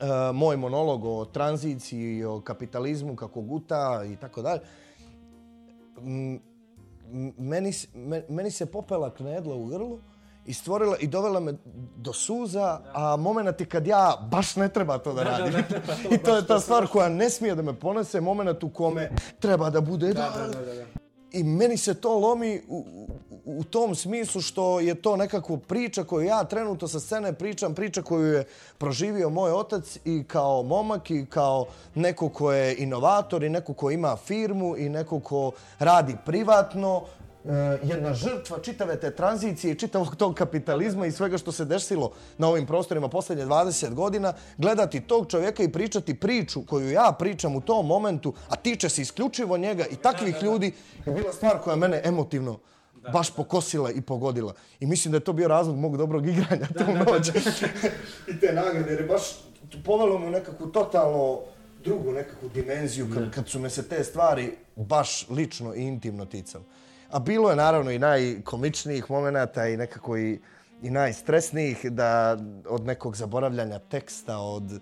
e, 0.00 0.32
moj 0.32 0.56
monolog 0.56 1.04
o 1.04 1.24
tranziciji, 1.24 2.24
o 2.24 2.40
kapitalizmu, 2.40 3.16
kako 3.16 3.40
guta 3.40 4.04
i 4.12 4.16
tako 4.16 4.42
dalje, 4.42 4.60
meni, 7.38 7.72
meni 8.28 8.50
se 8.50 8.66
popela 8.66 9.10
knedla 9.10 9.54
u 9.54 9.66
grlu 9.66 9.98
i 10.46 10.54
stvorila 10.54 10.96
i 10.96 11.06
dovela 11.06 11.40
me 11.40 11.54
do 11.96 12.12
suza, 12.12 12.80
a 12.86 13.16
moment 13.16 13.60
je 13.60 13.66
kad 13.66 13.86
ja 13.86 14.18
baš 14.22 14.56
ne 14.56 14.68
treba 14.68 14.98
to 14.98 15.12
da 15.12 15.24
Da, 15.24 15.30
da, 15.30 15.38
radim. 15.38 15.52
ne 15.52 15.68
treba 15.68 15.86
to, 15.98 16.08
I 16.14 16.18
to 16.18 16.36
je 16.36 16.46
ta 16.46 16.60
stvar 16.60 16.80
baš- 16.80 16.90
koja 16.90 17.08
ne 17.08 17.30
smije 17.30 17.54
da 17.54 17.62
me 17.62 17.74
ponese, 17.74 18.20
moment 18.20 18.62
u 18.62 18.70
kome 18.70 19.10
treba 19.38 19.70
da 19.70 19.80
bude 19.82 20.06
da, 20.08 20.12
Da, 20.30 20.46
da, 20.48 20.60
da, 20.60 20.74
da 20.74 20.84
i 21.32 21.42
meni 21.42 21.76
se 21.76 21.94
to 21.94 22.18
lomi 22.18 22.62
u, 22.68 22.76
u, 22.76 23.58
u 23.58 23.64
tom 23.64 23.94
smislu 23.94 24.40
što 24.40 24.80
je 24.80 24.94
to 24.94 25.16
nekako 25.16 25.56
priča 25.56 26.04
koju 26.04 26.26
ja 26.26 26.44
trenutno 26.44 26.88
sa 26.88 27.00
scene 27.00 27.32
pričam, 27.32 27.74
priča 27.74 28.02
koju 28.02 28.32
je 28.32 28.44
proživio 28.78 29.30
moj 29.30 29.52
otac 29.52 29.98
i 30.04 30.24
kao 30.24 30.62
momak 30.62 31.10
i 31.10 31.26
kao 31.26 31.66
neko 31.94 32.28
ko 32.28 32.52
je 32.52 32.76
inovator 32.78 33.44
i 33.44 33.48
neko 33.48 33.74
ko 33.74 33.90
ima 33.90 34.16
firmu 34.16 34.76
i 34.76 34.88
neko 34.88 35.20
ko 35.20 35.52
radi 35.78 36.16
privatno, 36.26 37.02
jedna 37.82 38.14
žrtva 38.14 38.58
čitave 38.58 39.00
te 39.00 39.10
tranzicije 39.10 39.72
i 39.72 39.78
čitavog 39.78 40.16
tog 40.16 40.34
kapitalizma 40.34 41.06
i 41.06 41.12
svega 41.12 41.38
što 41.38 41.52
se 41.52 41.64
desilo 41.64 42.12
na 42.38 42.48
ovim 42.48 42.66
prostorima 42.66 43.08
posljednje 43.08 43.46
20 43.46 43.94
godina, 43.94 44.32
gledati 44.58 45.00
tog 45.00 45.30
čovjeka 45.30 45.62
i 45.62 45.72
pričati 45.72 46.14
priču 46.14 46.62
koju 46.62 46.90
ja 46.90 47.16
pričam 47.18 47.56
u 47.56 47.60
tom 47.60 47.86
momentu, 47.86 48.34
a 48.48 48.56
tiče 48.56 48.88
se 48.88 49.02
isključivo 49.02 49.56
njega 49.56 49.84
i 49.90 49.96
takvih 49.96 50.42
ljudi, 50.42 50.72
je 51.06 51.12
bila 51.12 51.32
stvar 51.32 51.58
koja 51.58 51.76
mene 51.76 52.00
emotivno 52.04 52.58
baš 53.12 53.30
pokosila 53.30 53.90
i 53.90 54.00
pogodila. 54.00 54.54
I 54.80 54.86
mislim 54.86 55.12
da 55.12 55.16
je 55.16 55.24
to 55.24 55.32
bio 55.32 55.48
razlog 55.48 55.76
mog 55.76 55.96
dobrog 55.96 56.26
igranja 56.26 56.66
tu 56.66 56.84
noć. 56.84 57.28
I 58.30 58.40
te 58.40 58.52
nagrade, 58.52 58.90
jer 58.90 59.00
je 59.00 59.06
baš 59.06 59.22
povelo 59.84 60.18
me 60.18 60.26
u 60.26 60.30
nekakvu 60.30 60.66
totalno 60.66 61.40
drugu 61.84 62.12
nekakvu 62.12 62.48
dimenziju 62.48 63.08
kad, 63.14 63.30
kad 63.30 63.48
su 63.48 63.58
me 63.58 63.70
se 63.70 63.88
te 63.88 64.04
stvari 64.04 64.52
baš 64.76 65.28
lično 65.28 65.74
i 65.74 65.82
intimno 65.82 66.24
ticale. 66.24 66.64
A 67.12 67.18
bilo 67.18 67.50
je 67.50 67.56
naravno 67.56 67.90
i 67.90 67.98
najkomičnijih 67.98 69.10
momenata 69.10 69.68
i 69.68 69.76
nekako 69.76 70.16
i, 70.16 70.40
i 70.82 70.90
najstresnijih 70.90 71.90
da 71.90 72.38
od 72.68 72.84
nekog 72.86 73.16
zaboravljanja 73.16 73.78
teksta, 73.78 74.38
od... 74.38 74.80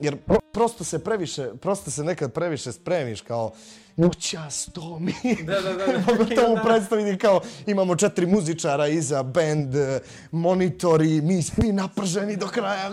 Jer 0.00 0.16
pro- 0.16 0.40
prosto 0.52 0.84
se 0.84 1.04
previše, 1.04 1.50
prosto 1.60 1.90
se 1.90 2.04
nekad 2.04 2.32
previše 2.32 2.72
spremiš 2.72 3.20
kao 3.20 3.52
noćas 3.96 4.68
to 4.72 4.98
mi. 4.98 5.14
Da, 5.44 5.60
da, 5.60 5.72
da, 5.72 5.86
da. 5.86 6.02
Pogotovo 6.06 6.54
Da. 6.54 6.60
u 6.60 6.64
predstavi 6.64 7.18
kao 7.18 7.40
imamo 7.66 7.96
četiri 7.96 8.26
muzičara 8.26 8.86
iza, 8.86 9.22
band, 9.22 9.74
monitori, 10.30 11.20
mi 11.20 11.42
svi 11.42 11.72
naprženi 11.72 12.36
do 12.36 12.46
kraja. 12.46 12.90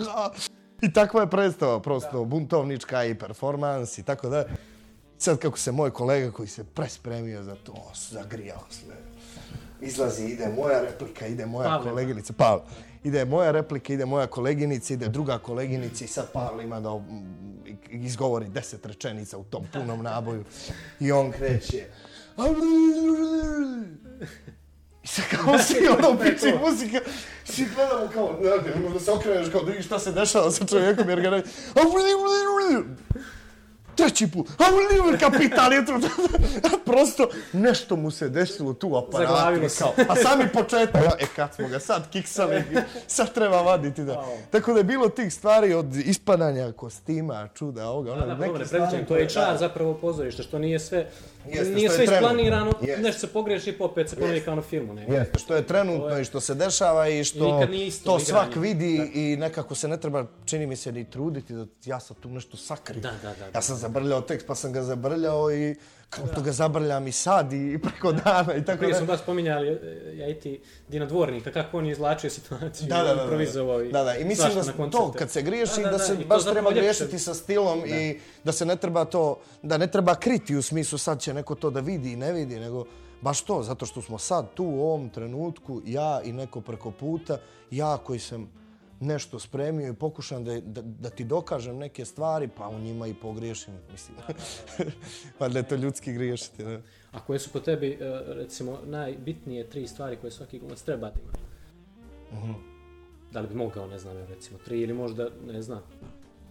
I 0.82 0.94
takva 0.94 1.22
je 1.22 1.30
predstava, 1.30 1.80
prosto 1.80 2.26
buntovnička 2.26 3.06
i 3.06 3.16
performans 3.16 3.98
i 3.98 4.04
tako 4.04 4.30
da. 4.30 4.46
Sad 5.22 5.38
kako 5.38 5.58
se 5.58 5.72
moj 5.72 5.92
kolega 5.92 6.32
koji 6.32 6.48
se 6.48 6.64
prespremio 6.64 7.44
za 7.44 7.56
to, 7.56 7.92
zagrijao 8.10 8.64
sve. 8.70 8.96
Izlazi, 9.82 10.26
ide 10.26 10.48
moja 10.58 10.82
replika, 10.82 11.28
ide 11.28 11.46
moja 11.46 11.70
Pavle. 11.70 11.90
koleginica. 11.90 12.34
Pavle. 12.34 12.64
Ide 13.04 13.26
moja 13.26 13.52
replika, 13.52 13.94
ide 13.94 14.06
moja 14.06 14.28
koleginica, 14.28 14.94
ide 14.94 15.08
druga 15.08 15.38
koleginica 15.38 16.06
i 16.06 16.08
sad 16.08 16.32
Pavle 16.32 16.64
ima 16.64 16.80
da 16.80 17.02
izgovori 17.90 18.50
deset 18.50 18.86
rečenica 18.86 19.38
u 19.38 19.44
tom 19.44 19.66
punom 19.74 20.04
naboju. 20.04 20.44
I 21.00 21.12
on 21.12 21.32
kreće. 21.32 21.86
I 25.04 25.08
sad 25.08 25.26
kao 25.26 25.58
svi 25.60 25.88
ono 25.88 26.20
piči 26.20 26.54
muzika, 26.66 27.00
svi 27.46 27.68
gledamo 27.76 28.12
kao, 28.14 28.38
ne, 28.42 28.90
da 28.94 29.00
se 29.00 29.12
okreneš 29.12 29.52
kao 29.52 29.62
vidiš 29.62 29.86
šta 29.86 30.00
se 30.00 30.12
dešava 30.12 30.52
sa 30.52 30.66
čovjekom 30.66 31.10
jer 31.10 31.22
ga 31.22 31.30
ne... 31.30 31.44
Treći 33.96 34.32
put, 34.32 34.48
a 34.58 34.64
Oliver 34.74 35.20
Kapital 35.20 35.74
je 35.74 35.86
tu. 35.86 35.92
Prosto 36.86 37.30
nešto 37.54 37.96
mu 37.96 38.12
se 38.12 38.30
desilo 38.30 38.74
tu 38.74 38.88
u 38.90 38.96
aparatu. 38.98 39.34
Zaglavilo 39.34 39.70
se. 39.70 39.84
Kao, 39.84 39.94
a 40.10 40.16
sami 40.16 40.50
početak, 40.54 41.04
e 41.20 41.26
kad 41.36 41.56
smo 41.56 41.68
ga 41.68 41.80
sad 41.80 42.10
kiksali, 42.10 42.64
sad 43.08 43.34
treba 43.34 43.62
vaditi. 43.62 44.04
Da. 44.04 44.26
Tako 44.52 44.74
da 44.74 44.80
je 44.80 44.84
bilo 44.84 45.10
tih 45.10 45.34
stvari 45.34 45.74
od 45.74 45.96
ispadanja 45.96 46.72
kostima, 46.72 47.48
čuda, 47.54 47.90
ovoga, 47.90 48.12
ono, 48.12 48.22
Da, 48.22 48.28
da, 48.28 48.36
neke 48.36 48.48
dobro, 48.48 48.66
stvari. 48.66 49.06
To 49.06 49.16
je 49.16 49.30
čar 49.30 49.58
zapravo 49.58 49.94
pozorišta, 49.94 50.44
što 50.44 50.60
nije 50.60 50.80
sve, 50.80 51.10
Jeste, 51.48 51.74
nije 51.76 51.90
sve 51.90 52.04
je 52.04 52.14
isplanirano, 52.14 52.74
Jeste. 52.82 53.02
nešto 53.02 53.20
se 53.20 53.28
pogreši 53.34 53.72
pa 53.72 53.84
opet 53.86 54.10
se 54.10 54.16
ponovi 54.16 54.42
kao 54.42 54.56
na 54.56 54.62
filmu. 54.62 54.94
Ne? 54.94 55.06
Jeste, 55.10 55.40
što 55.40 55.56
je 55.56 55.68
trenutno 55.68 56.20
i 56.20 56.26
što 56.26 56.40
se 56.40 56.56
dešava 56.56 57.08
i 57.10 57.24
što 57.24 57.64
isto 57.72 58.06
to 58.06 58.18
igranje. 58.18 58.26
svak 58.26 58.56
vidi 58.56 59.12
i 59.14 59.36
nekako 59.40 59.76
se 59.76 59.88
ne 59.88 59.98
treba, 59.98 60.26
čini 60.46 60.68
mi 60.68 60.76
se, 60.76 60.92
ni 60.92 61.10
truditi 61.10 61.54
da 61.54 61.66
ja 61.86 62.00
sad 62.00 62.18
tu 62.18 62.30
nešto 62.30 62.58
sakrim. 62.58 63.02
Da, 63.02 63.12
da, 63.22 63.30
da, 63.30 63.52
da. 63.52 63.58
Ja 63.58 63.62
sam 63.62 63.78
zabrljao 63.78 64.22
tekst 64.22 64.48
pa 64.48 64.56
sam 64.56 64.74
ga 64.74 64.82
zabrljao 64.82 65.52
i 65.52 65.76
kao 66.12 66.28
to 66.28 66.42
ga 66.42 66.52
zabrljam 66.52 67.08
i 67.08 67.12
sad 67.12 67.54
i 67.54 67.78
preko 67.84 68.12
dana 68.12 68.56
i 68.56 68.66
tako 68.66 68.78
Prije 68.78 68.92
da. 68.92 68.98
smo 68.98 69.08
baš 69.08 69.20
spominjali, 69.20 69.68
e, 69.70 70.18
ja 70.18 70.28
i 70.28 70.34
ti, 70.34 70.60
Dina 70.88 71.06
Dvornika, 71.06 71.52
kako 71.52 71.78
on 71.78 71.86
je 71.86 71.92
izvlačio 71.92 72.30
situaciju, 72.30 72.88
Da, 72.88 72.98
da, 72.98 73.04
da, 73.04 73.16
da. 73.16 73.22
improvizovao 73.24 73.84
i 73.84 73.92
Da, 73.92 74.04
da, 74.04 74.16
i 74.16 74.26
mislim 74.26 74.50
da 74.56 74.90
to 74.90 75.12
kad 75.12 75.32
se 75.32 75.42
griješi, 75.42 75.82
Da, 75.82 75.92
da, 75.92 75.98
da, 75.98 76.00
se 76.00 76.16
da, 76.16 76.22
to 76.22 76.28
baš 76.28 76.44
treba 76.46 76.72
griješiti 76.72 77.20
sa 77.20 77.34
stilom 77.34 77.86
i 77.86 78.20
da 78.44 78.52
se 78.52 78.66
ne 78.66 78.76
treba 78.76 79.06
to, 79.06 79.40
da 79.62 79.78
ne 79.78 79.88
treba 79.88 80.16
kriti 80.16 80.56
u 80.56 80.62
smislu 80.62 80.98
sad 80.98 81.20
će 81.22 81.31
neko 81.34 81.56
to 81.56 81.70
da 81.70 81.80
vidi 81.80 82.14
i 82.14 82.16
ne 82.16 82.34
vidi, 82.34 82.60
nego 82.60 82.86
baš 83.22 83.42
to, 83.42 83.64
zato 83.64 83.86
što 83.86 84.02
smo 84.02 84.18
sad 84.18 84.54
tu 84.54 84.64
u 84.66 84.82
ovom 84.82 85.10
trenutku, 85.10 85.82
ja 85.86 86.22
i 86.24 86.32
neko 86.32 86.62
preko 86.62 86.92
puta, 86.92 87.38
ja 87.72 87.98
koji 87.98 88.20
sam 88.20 88.50
nešto 89.02 89.40
spremio 89.40 89.90
i 89.90 89.94
pokušam 89.94 90.44
da, 90.44 90.60
da, 90.60 90.82
da 90.82 91.10
ti 91.10 91.24
dokažem 91.24 91.78
neke 91.78 92.06
stvari, 92.06 92.50
pa 92.58 92.68
u 92.68 92.80
njima 92.80 93.08
i 93.08 93.14
pogriješim, 93.14 93.74
mislim. 93.92 94.18
Valjda 95.40 95.60
je 95.60 95.68
to 95.68 95.76
ljudski 95.76 96.14
griješiti, 96.14 96.64
ne? 96.64 96.82
A 97.12 97.20
koje 97.20 97.40
su 97.40 97.50
po 97.52 97.60
tebi, 97.60 97.92
e, 97.92 97.98
recimo, 98.28 98.80
najbitnije 98.86 99.70
tri 99.70 99.88
stvari 99.88 100.18
koje 100.18 100.32
svaki 100.32 100.60
glumac 100.60 100.82
treba 100.82 101.10
da 101.10 101.20
ima? 101.22 101.32
Mhm. 102.42 102.52
Da 103.32 103.40
li 103.40 103.48
bi 103.48 103.56
mogao, 103.56 103.88
ne 103.88 104.00
znam, 104.00 104.18
recimo, 104.18 104.60
tri 104.66 104.82
ili 104.82 104.94
možda, 104.94 105.30
ne 105.48 105.62
znam. 105.62 105.82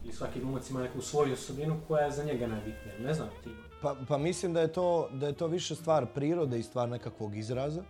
I 0.04 0.12
svaki 0.12 0.40
glumac 0.40 0.70
ima 0.70 0.82
neku 0.82 1.00
svoju 1.02 1.32
osobinu 1.32 1.80
koja 1.88 2.04
je 2.04 2.10
za 2.10 2.24
njega 2.24 2.46
najbitnija. 2.46 2.98
Ne 2.98 3.14
znam, 3.14 3.28
ti. 3.44 3.50
Pa, 3.82 3.96
pa 4.08 4.18
mislim 4.18 4.52
da 4.52 4.60
je, 4.60 4.72
to, 4.72 5.08
da 5.12 5.26
je 5.26 5.32
to 5.32 5.46
više 5.46 5.74
stvar 5.74 6.06
prirode 6.06 6.58
i 6.58 6.62
stvar 6.62 6.88
nekakvog 6.88 7.36
izraza. 7.36 7.82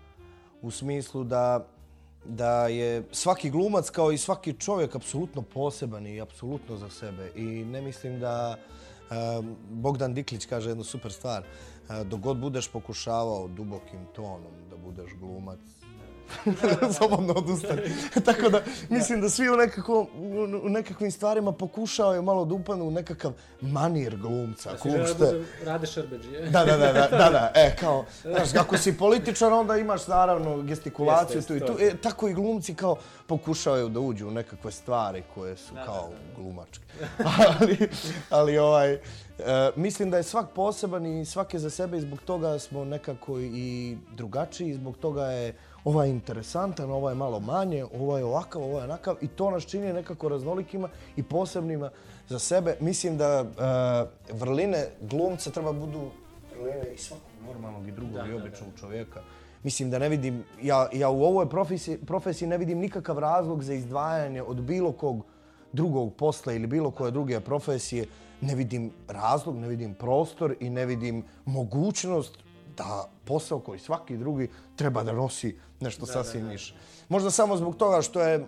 U 0.63 0.71
smislu 0.71 1.25
da, 1.25 1.67
da 2.25 2.69
je 2.69 3.05
svaki 3.13 3.51
glumac 3.51 3.91
kao 3.91 4.13
i 4.13 4.19
svaki 4.19 4.53
čovjek 4.53 4.95
apsolutno 4.97 5.43
poseban 5.43 6.07
i 6.07 6.21
apsolutno 6.21 6.77
za 6.77 6.91
sebe. 6.91 7.33
I 7.37 7.45
ne 7.65 7.81
mislim 7.83 8.21
da 8.21 8.57
um, 9.11 9.57
Bogdan 9.71 10.15
Diklić 10.15 10.47
kaže 10.47 10.71
jednu 10.71 10.85
super 10.85 11.13
stvar. 11.13 11.43
Uh, 11.43 12.07
dok 12.07 12.21
god 12.21 12.37
budeš 12.39 12.69
pokušavao 12.69 13.49
dubokim 13.49 14.01
tonom 14.15 14.53
da 14.71 14.77
budeš 14.77 15.11
glumac, 15.21 15.59
slobodno 16.99 17.35
odustani. 17.35 17.83
Tako 18.27 18.49
da 18.49 18.63
mislim 18.89 19.21
da 19.21 19.29
svi 19.29 19.51
u, 19.51 19.57
nekako, 19.57 20.07
u 20.63 20.69
nekakvim 20.69 21.11
stvarima 21.11 21.53
pokušavaju 21.53 22.23
malo 22.23 22.45
da 22.45 22.55
upanu 22.55 22.85
u 22.85 22.91
nekakav 22.91 23.33
manir 23.61 24.17
glumca. 24.17 24.79
Si 24.79 24.89
da 24.89 24.99
uopšte. 24.99 25.15
bude 25.19 25.45
Rade 25.65 25.87
Šerbeđi, 25.87 26.33
je? 26.33 26.51
Da, 26.51 26.65
da, 26.65 26.77
da, 26.77 26.93
da, 26.93 27.09
da, 27.11 27.31
da, 27.31 27.53
e, 27.61 27.77
kao, 27.81 28.05
znaš, 28.23 28.55
ako 28.55 28.79
si 28.79 28.99
političar, 28.99 29.53
onda 29.53 29.77
imaš 29.77 30.07
naravno 30.07 30.63
gestikulaciju 30.63 31.43
tu 31.43 31.57
i 31.57 31.61
tu. 31.61 31.77
je. 31.79 31.89
E, 31.89 31.97
tako 31.97 32.29
i 32.29 32.35
glumci 32.35 32.75
kao 32.75 32.97
pokušavaju 33.27 33.89
da 33.89 34.01
uđu 34.01 34.29
u 34.29 34.31
nekakve 34.31 34.71
stvari 34.71 35.23
koje 35.35 35.57
su 35.57 35.75
kao 35.87 36.11
glumačke. 36.37 36.85
ali, 37.61 37.89
ali 38.31 38.59
ovaj, 38.59 38.93
e, 38.93 39.01
mislim 39.77 40.11
da 40.11 40.17
je 40.17 40.23
svak 40.23 40.47
poseban 40.55 41.07
i 41.07 41.25
svak 41.25 41.55
je 41.55 41.61
za 41.61 41.71
sebe 41.71 41.97
i 41.97 42.01
zbog 42.01 42.21
toga 42.21 42.59
smo 42.59 42.85
nekako 42.85 43.41
i 43.41 43.97
drugačiji, 44.17 44.75
zbog 44.75 44.97
toga 44.97 45.25
je 45.25 45.55
ovaj 45.85 46.09
interesantan, 46.09 46.91
ovaj 46.91 47.15
malo 47.15 47.41
manje, 47.41 47.85
ovaj 48.01 48.23
ovakav, 48.23 48.63
ovaj 48.63 48.85
onakav 48.85 49.17
i 49.21 49.29
to 49.29 49.51
nas 49.51 49.67
čini 49.67 49.93
nekako 49.93 50.29
raznolikima 50.29 50.89
i 51.17 51.23
posebnima 51.23 51.91
za 52.29 52.39
sebe. 52.39 52.77
Mislim 52.81 53.17
da 53.17 53.27
e, 53.27 54.35
vrline 54.35 54.87
glumca 55.01 55.51
treba 55.51 55.73
budu 55.73 56.11
vrline 56.61 56.95
i 56.95 56.99
svakog 56.99 57.31
normalnog 57.47 57.89
i 57.89 57.93
drugog 57.93 58.29
i 58.29 58.33
običnog 58.33 58.71
čovjeka. 58.81 59.21
Mislim 59.63 59.91
da 59.91 59.99
ne 59.99 60.09
vidim, 60.09 60.45
ja, 60.63 60.89
ja 60.93 61.11
u 61.11 61.25
ovoj 61.25 61.49
profesiji, 61.49 61.99
profesiji 61.99 62.49
ne 62.49 62.59
vidim 62.59 62.79
nikakav 62.79 63.19
razlog 63.19 63.63
za 63.63 63.75
izdvajanje 63.75 64.43
od 64.43 64.61
bilo 64.63 64.93
kog 64.93 65.25
drugog 65.73 66.15
posla 66.15 66.53
ili 66.53 66.67
bilo 66.67 66.91
koje 66.91 67.11
druge 67.11 67.41
profesije, 67.41 68.07
ne 68.41 68.55
vidim 68.55 68.91
razlog, 69.09 69.57
ne 69.57 69.69
vidim 69.69 69.95
prostor 69.95 70.55
i 70.61 70.71
ne 70.71 70.87
vidim 70.87 71.25
mogućnost 71.45 72.39
da 72.81 73.09
posao 73.25 73.61
koji 73.61 73.79
svaki 73.79 74.17
drugi 74.17 74.49
treba 74.77 75.03
da 75.03 75.13
nosi 75.13 75.57
nešto 75.81 76.07
da, 76.07 76.13
sasvim 76.13 76.49
više. 76.49 76.75
Možda 77.09 77.31
samo 77.31 77.57
zbog 77.57 77.77
toga 77.77 78.03
što 78.03 78.21
je 78.21 78.47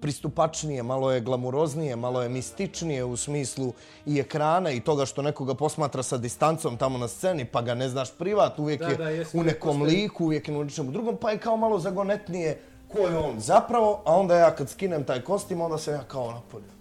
pristupačnije, 0.00 0.82
malo 0.82 1.12
je 1.12 1.20
glamuroznije, 1.20 1.96
malo 1.96 2.22
je 2.22 2.28
mističnije 2.28 3.04
u 3.04 3.16
smislu 3.16 3.72
i 4.06 4.18
ekrana 4.20 4.70
i 4.70 4.80
toga 4.80 5.06
što 5.06 5.22
nekoga 5.22 5.54
posmatra 5.54 6.02
sa 6.02 6.18
distancom 6.18 6.76
tamo 6.76 6.98
na 6.98 7.08
sceni, 7.08 7.44
pa 7.44 7.62
ga 7.62 7.74
ne 7.74 7.88
znaš 7.88 8.10
privat, 8.18 8.58
uvijek 8.58 8.80
da, 8.80 9.08
je 9.08 9.24
da, 9.24 9.40
u 9.40 9.42
nekom 9.42 9.82
liku, 9.82 10.24
uvijek 10.24 10.48
je 10.48 10.56
u 10.56 10.64
nečemu 10.64 10.90
drugom, 10.90 11.16
pa 11.16 11.30
je 11.30 11.38
kao 11.38 11.56
malo 11.56 11.78
zagonetnije 11.78 12.60
ko 12.92 12.98
je 12.98 13.18
on 13.18 13.40
zapravo, 13.40 14.02
a 14.04 14.14
onda 14.16 14.36
ja 14.36 14.54
kad 14.54 14.68
skinem 14.68 15.04
taj 15.04 15.20
kostim, 15.20 15.60
onda 15.60 15.78
se 15.78 15.90
ja 15.90 16.02
kao 16.08 16.32
napolju. 16.32 16.79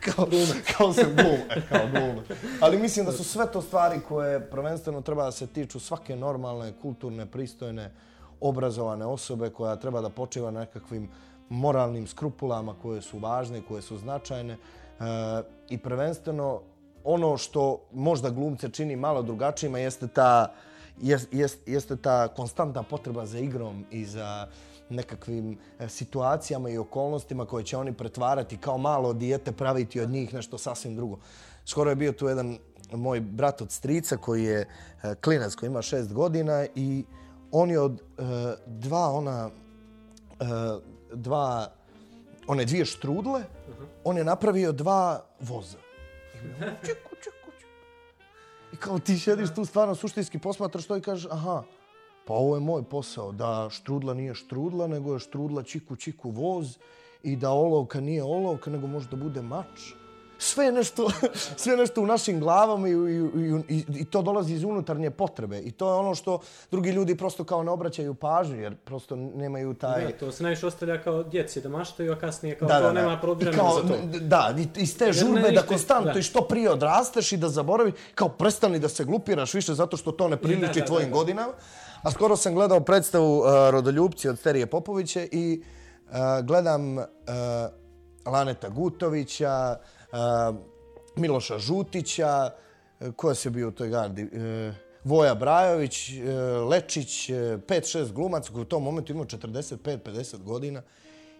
Kao, 0.00 0.26
kao 0.76 0.92
se 0.92 1.04
glum, 1.04 1.40
e, 1.50 1.60
kao 1.68 1.88
glum. 1.92 2.24
Ali 2.60 2.78
mislim 2.78 3.06
da 3.06 3.12
su 3.12 3.24
sve 3.24 3.52
to 3.52 3.62
stvari 3.62 4.00
koje 4.08 4.50
prvenstveno 4.50 5.00
treba 5.00 5.24
da 5.24 5.32
se 5.32 5.46
tiču 5.46 5.80
svake 5.80 6.16
normalne, 6.16 6.72
kulturne, 6.82 7.26
pristojne, 7.26 7.90
obrazovane 8.40 9.06
osobe 9.06 9.50
koja 9.50 9.76
treba 9.76 10.00
da 10.00 10.08
počiva 10.08 10.50
na 10.50 10.60
nekakvim 10.60 11.08
moralnim 11.48 12.06
skrupulama 12.06 12.74
koje 12.82 13.02
su 13.02 13.18
važne, 13.18 13.62
koje 13.68 13.82
su 13.82 13.98
značajne. 13.98 14.52
E, 14.52 14.58
I 15.68 15.78
prvenstveno 15.78 16.60
ono 17.04 17.36
što 17.36 17.80
možda 17.92 18.30
glumce 18.30 18.68
čini 18.68 18.96
malo 18.96 19.22
drugačijima 19.22 19.78
jeste 19.78 20.08
ta, 20.08 20.52
jest, 21.00 21.58
jeste 21.66 21.96
ta 21.96 22.28
konstantna 22.28 22.82
potreba 22.82 23.26
za 23.26 23.38
igrom 23.38 23.84
i 23.90 24.04
za 24.04 24.48
nekakvim 24.90 25.58
e, 25.78 25.88
situacijama 25.88 26.70
i 26.70 26.78
okolnostima 26.78 27.46
koje 27.46 27.64
će 27.64 27.76
oni 27.76 27.92
pretvarati 27.92 28.56
kao 28.56 28.78
malo 28.78 29.12
dijete, 29.12 29.52
praviti 29.52 30.00
od 30.00 30.10
njih 30.10 30.34
nešto 30.34 30.58
sasvim 30.58 30.96
drugo. 30.96 31.18
Skoro 31.64 31.90
je 31.90 31.96
bio 31.96 32.12
tu 32.12 32.28
jedan 32.28 32.58
moj 32.92 33.20
brat 33.20 33.62
od 33.62 33.72
strica 33.72 34.16
koji 34.16 34.44
je 34.44 34.60
e, 35.02 35.14
klinac 35.14 35.54
koji 35.54 35.68
ima 35.68 35.82
šest 35.82 36.12
godina 36.12 36.66
i 36.74 37.04
on 37.50 37.70
je 37.70 37.80
od 37.80 38.00
e, 38.00 38.22
dva 38.66 39.10
ona 39.12 39.50
dva 41.12 41.72
one 42.46 42.64
dvije 42.64 42.84
štrudle, 42.84 43.40
uh 43.40 43.74
-huh. 43.74 43.86
on 44.04 44.16
je 44.16 44.24
napravio 44.24 44.72
dva 44.72 45.24
voza. 45.40 45.78
I 46.34 46.86
čeku, 46.86 47.16
čeku, 47.22 47.50
čeku. 47.60 47.76
I 48.72 48.76
kao 48.76 48.98
ti 48.98 49.18
šediš 49.18 49.54
tu 49.54 49.64
stvarno 49.64 49.94
suštinski 49.94 50.38
posmatraš 50.38 50.86
to 50.86 50.96
i 50.96 51.00
kažeš, 51.00 51.30
aha, 51.30 51.62
pa 52.30 52.34
ovo 52.34 52.54
je 52.54 52.60
moj 52.60 52.82
posao, 52.82 53.32
da 53.32 53.68
štrudla 53.70 54.14
nije 54.14 54.34
štrudla, 54.34 54.86
nego 54.86 55.12
je 55.12 55.18
štrudla 55.18 55.62
čiku, 55.62 55.96
čiku 55.96 56.30
voz 56.30 56.76
i 57.22 57.36
da 57.36 57.50
olovka 57.50 58.00
nije 58.00 58.22
olovka, 58.22 58.70
nego 58.70 58.86
može 58.86 59.08
da 59.08 59.16
bude 59.16 59.42
mač 59.42 59.90
sve 60.40 60.64
je 60.64 60.72
nešto, 60.72 61.10
sve 61.62 61.76
nešto 61.76 62.02
u 62.02 62.06
našim 62.06 62.40
glavama 62.40 62.88
i, 62.88 62.92
i, 62.92 63.74
i, 63.76 63.84
i 63.94 64.04
to 64.04 64.22
dolazi 64.22 64.54
iz 64.54 64.64
unutarnje 64.64 65.10
potrebe. 65.10 65.60
I 65.60 65.70
to 65.70 65.88
je 65.88 65.94
ono 65.94 66.14
što 66.14 66.40
drugi 66.70 66.90
ljudi 66.90 67.16
prosto 67.16 67.44
kao 67.44 67.62
ne 67.62 67.70
obraćaju 67.70 68.14
pažnju, 68.14 68.60
jer 68.60 68.76
prosto 68.76 69.16
nemaju 69.16 69.74
taj... 69.74 70.04
Da, 70.04 70.12
to 70.12 70.32
se 70.32 70.42
najviše 70.42 70.66
ostavlja 70.66 71.02
kao 71.02 71.22
djeci 71.22 71.60
da 71.60 71.68
maštaju, 71.68 72.12
a 72.12 72.16
kasnije 72.16 72.58
kao 72.58 72.68
da, 72.68 72.78
to 72.78 72.82
da, 72.82 72.92
nema 72.92 73.18
problema 73.20 73.58
kao, 73.58 73.74
za 73.74 73.88
to. 73.88 74.18
Da, 74.20 74.54
iz 74.76 74.98
te 74.98 75.12
žurbe 75.12 75.40
ne, 75.40 75.50
da 75.50 75.62
konstantno 75.62 76.18
i 76.18 76.22
što 76.22 76.40
prije 76.40 76.70
odrasteš 76.70 77.32
i 77.32 77.36
da 77.36 77.48
zaboravi, 77.48 77.92
kao 78.14 78.28
prestani 78.28 78.78
da 78.78 78.88
se 78.88 79.04
glupiraš 79.04 79.54
više 79.54 79.74
zato 79.74 79.96
što 79.96 80.12
to 80.12 80.28
ne 80.28 80.36
priliči 80.36 80.84
tvojim 80.86 81.08
da, 81.08 81.14
da. 81.14 81.18
godinama. 81.18 81.52
A 82.02 82.10
skoro 82.10 82.36
sam 82.36 82.54
gledao 82.54 82.80
predstavu 82.80 83.38
uh, 83.38 83.46
Rodoljubci 83.70 84.28
od 84.28 84.38
Sterije 84.38 84.66
Popoviće 84.66 85.28
i 85.32 85.62
uh, 86.06 86.46
gledam 86.46 86.98
uh, 86.98 87.04
Laneta 88.26 88.68
Gutovića, 88.68 89.76
Miloša 91.16 91.58
Žutića, 91.58 92.50
koja 93.16 93.34
se 93.34 93.50
bio 93.50 93.68
u 93.68 93.72
toj 93.72 93.88
gardi, 93.88 94.22
Uh, 94.22 94.74
Voja 95.04 95.34
Brajović, 95.34 96.10
uh, 96.10 96.68
Lečić, 96.68 97.30
5-6 97.30 98.12
glumaca 98.12 98.52
koji 98.52 98.62
u 98.62 98.68
tom 98.68 98.82
momentu 98.82 99.12
imao 99.12 99.24
45-50 99.24 100.42
godina 100.42 100.82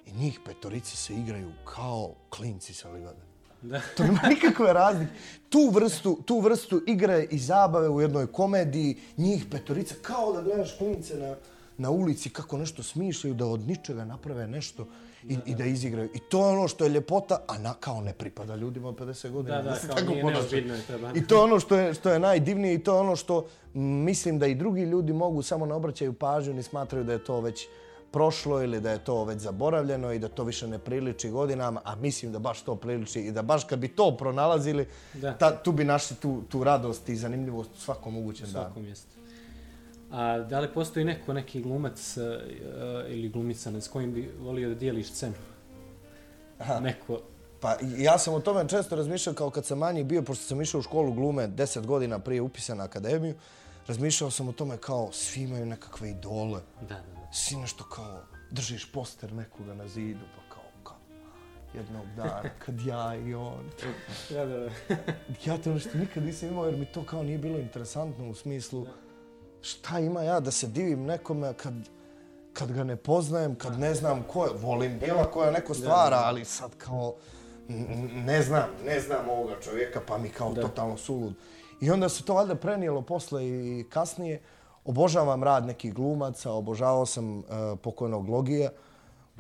i 0.07 0.13
njih 0.13 0.41
petorici 0.45 0.97
se 0.97 1.15
igraju 1.15 1.53
kao 1.65 2.15
klinci 2.31 2.75
sa 2.75 2.91
livade. 2.91 3.30
Da. 3.63 3.81
To 3.97 4.03
nema 4.03 4.21
nikakve 4.29 4.73
razlike. 4.73 5.13
Tu 5.49 5.71
vrstu, 5.73 6.19
tu 6.25 6.41
vrstu 6.41 6.83
igre 6.87 7.27
i 7.31 7.39
zabave 7.39 7.89
u 7.89 8.01
jednoj 8.01 8.27
komediji, 8.27 8.97
njih 9.17 9.45
petorica, 9.51 9.95
kao 10.03 10.33
da 10.33 10.43
gledaš 10.43 10.77
klince 10.79 11.17
na, 11.17 11.35
na 11.79 11.91
ulici 11.91 12.31
kako 12.31 12.59
nešto 12.59 12.83
smišljaju, 12.83 13.35
da 13.35 13.47
od 13.47 13.61
ničega 13.69 14.05
naprave 14.05 14.47
nešto 14.47 14.87
i, 15.29 15.39
i 15.47 15.55
da 15.55 15.65
izigraju. 15.65 16.09
I 16.15 16.19
to 16.19 16.47
je 16.47 16.59
ono 16.59 16.69
što 16.69 16.85
je 16.85 16.91
ljepota, 16.91 17.41
a 17.49 17.59
na, 17.59 17.75
kao 17.75 18.01
ne 18.01 18.13
pripada 18.13 18.57
ljudima 18.57 18.89
od 18.89 18.99
50 18.99 19.31
godina. 19.31 19.63
Da, 19.63 19.71
da, 19.71 19.95
kao 19.95 20.09
nije 20.09 20.25
neozbiljno 20.25 20.75
je 20.75 20.83
treba. 20.83 21.13
I 21.15 21.27
to 21.27 21.35
je 21.35 21.41
ono 21.41 21.61
što 21.61 21.77
je, 21.77 21.95
što 21.95 22.11
je 22.11 22.19
najdivnije 22.19 22.75
i 22.75 22.79
to 22.79 22.95
je 22.95 23.01
ono 23.01 23.17
što 23.17 23.47
mislim 23.75 24.39
da 24.39 24.47
i 24.47 24.55
drugi 24.55 24.83
ljudi 24.83 25.13
mogu 25.13 25.43
samo 25.43 25.67
ne 25.67 25.75
obraćaju 25.75 26.13
pažnju 26.13 26.55
ni 26.55 26.63
smatraju 26.63 27.05
da 27.05 27.13
je 27.13 27.25
to 27.25 27.41
već 27.41 27.67
prošlo 28.13 28.63
ili 28.63 28.81
da 28.81 28.91
je 28.91 29.05
to 29.05 29.25
već 29.25 29.39
zaboravljeno 29.39 30.13
i 30.13 30.19
da 30.19 30.29
to 30.29 30.45
više 30.45 30.67
ne 30.67 30.79
priliči 30.79 31.31
godinama, 31.31 31.81
a 31.85 31.95
mislim 31.97 32.33
da 32.33 32.39
baš 32.39 32.63
to 32.63 32.77
priliči 32.77 33.21
i 33.21 33.33
da 33.33 33.43
baš 33.43 33.65
kad 33.65 33.79
bi 33.79 33.89
to 33.89 34.17
pronalazili, 34.17 34.87
da. 35.15 35.33
Ta, 35.33 35.63
tu 35.63 35.73
bi 35.73 35.85
našli 35.85 36.17
tu, 36.17 36.43
tu 36.49 36.65
radost 36.65 37.09
i 37.09 37.17
zanimljivost 37.17 37.71
u 37.75 37.81
svakom 37.81 38.15
mogućem 38.15 38.47
danu. 38.47 38.65
U 38.65 38.67
svakom 38.67 38.83
mjestu. 38.83 39.17
A 40.11 40.39
da 40.39 40.61
li 40.61 40.69
postoji 40.69 41.05
neko, 41.05 41.33
neki 41.33 41.63
glumac 41.63 42.17
uh, 42.17 42.25
ili 43.09 43.29
glumica 43.29 43.81
s 43.81 43.89
kojim 43.89 44.13
bi 44.13 44.31
volio 44.41 44.69
da 44.69 44.75
dijeliš 44.75 45.13
scenu? 45.13 45.35
Aha. 46.59 46.81
Neko... 46.81 47.21
Pa 47.61 47.77
ja 47.99 48.19
sam 48.19 48.35
o 48.35 48.41
tome 48.41 48.69
često 48.69 48.97
razmišljao 48.97 49.35
kao 49.35 49.51
kad 49.51 49.67
sam 49.67 49.79
manji 49.79 50.05
bio, 50.05 50.23
pošto 50.23 50.45
sam 50.45 50.61
išao 50.61 50.79
u 50.79 50.83
školu 50.83 51.13
glume 51.13 51.49
10 51.49 51.87
godina 51.87 52.19
prije 52.19 52.41
upisa 52.41 52.75
na 52.75 52.85
akademiju, 52.85 53.35
razmišljao 53.87 54.31
sam 54.31 54.49
o 54.49 54.53
tome 54.53 54.77
kao 54.77 55.13
svi 55.13 55.43
imaju 55.43 55.67
nekakve 55.67 56.11
idole. 56.11 56.61
Da, 56.81 56.95
da, 56.95 57.20
Svi 57.33 57.57
nešto 57.57 57.85
kao 57.85 58.23
držiš 58.51 58.93
poster 58.93 59.33
nekoga 59.33 59.75
na 59.75 59.89
zidu, 59.89 60.25
pa 60.37 60.55
kao, 60.55 60.65
kao 60.83 60.97
jednog 61.75 62.07
dana 62.17 62.43
kad 62.65 62.81
ja 62.81 63.15
i 63.15 63.35
on. 63.35 63.71
da, 64.31 64.47
da, 64.47 64.59
da. 64.59 64.71
ja 65.45 65.59
to 65.59 65.75
nešto 65.75 65.99
nikad 65.99 66.23
nisam 66.23 66.49
imao 66.49 66.67
jer 66.67 66.77
mi 66.77 66.87
to 66.87 67.05
kao 67.05 67.23
nije 67.23 67.39
bilo 67.39 67.59
interesantno 67.59 68.31
u 68.31 68.35
smislu... 68.35 68.87
Šta 69.63 69.99
ima 69.99 70.23
ja 70.23 70.41
da 70.41 70.51
se 70.51 70.67
divim 70.67 71.05
nekome 71.05 71.55
kad, 71.55 71.75
kad 72.53 72.73
ga 72.73 72.85
ne 72.85 72.97
poznajem, 72.97 73.55
kad 73.55 73.79
ne 73.79 73.95
znam 73.95 74.23
ko 74.23 74.45
je. 74.45 74.51
Volim 74.55 74.99
djela 74.99 75.31
koja 75.31 75.51
neko 75.51 75.75
stvara, 75.75 76.17
ali 76.25 76.45
sad 76.45 76.77
kao 76.79 77.15
ne 78.15 78.43
znam, 78.43 78.69
ne 78.85 79.01
znam 79.01 79.29
ovoga 79.29 79.61
čovjeka, 79.61 80.01
pa 80.07 80.19
mi 80.19 80.29
kao 80.29 80.53
da. 80.53 80.63
totalno 80.63 80.97
sulud. 80.97 81.35
I 81.81 81.91
onda 81.91 82.09
se 82.09 82.25
to 82.25 82.35
valjda 82.35 82.55
prenijelo 82.55 83.03
posle 83.03 83.47
i 83.47 83.87
kasnije. 83.91 84.41
Obožavam 84.85 85.45
rad 85.45 85.67
nekih 85.67 85.95
glumaca, 85.95 86.53
obožavao 86.53 87.07
sam 87.07 87.39
uh, 87.39 87.45
pokojnog 87.83 88.29
Logija. 88.29 88.71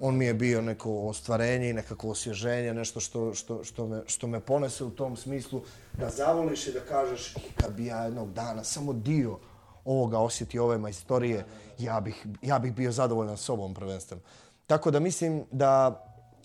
On 0.00 0.16
mi 0.16 0.24
je 0.24 0.35
bio 0.35 0.62
neko 0.62 0.92
ostvarenje 0.92 1.70
i 1.70 1.72
nekako 1.72 2.09
osvježenje, 2.09 2.74
nešto 2.74 3.00
što, 3.00 3.35
što, 3.35 3.64
što, 3.64 3.87
me, 3.87 4.03
što 4.07 4.26
me 4.26 4.40
ponese 4.40 4.85
u 4.85 4.90
tom 4.90 5.16
smislu 5.16 5.61
da 5.98 6.11
zavoliš 6.11 6.66
i 6.66 6.72
da 6.72 6.81
kažeš 6.81 7.35
kad 7.57 7.74
bi 7.74 7.87
ja 7.87 8.05
jednog 8.05 8.33
dana 8.33 8.64
samo 8.64 8.92
dio 8.92 9.38
ovoga 9.85 10.18
osjeti 10.18 10.59
ove 10.59 10.79
majstorije, 10.79 11.44
ja 11.79 12.00
bih, 12.00 12.26
ja 12.42 12.59
bih 12.59 12.74
bio 12.74 12.92
zadovoljan 12.92 13.37
sobom 13.37 13.74
prvenstveno. 13.74 14.22
Tako 14.66 14.90
da 14.90 15.00
mislim 15.00 15.44
da 15.50 16.05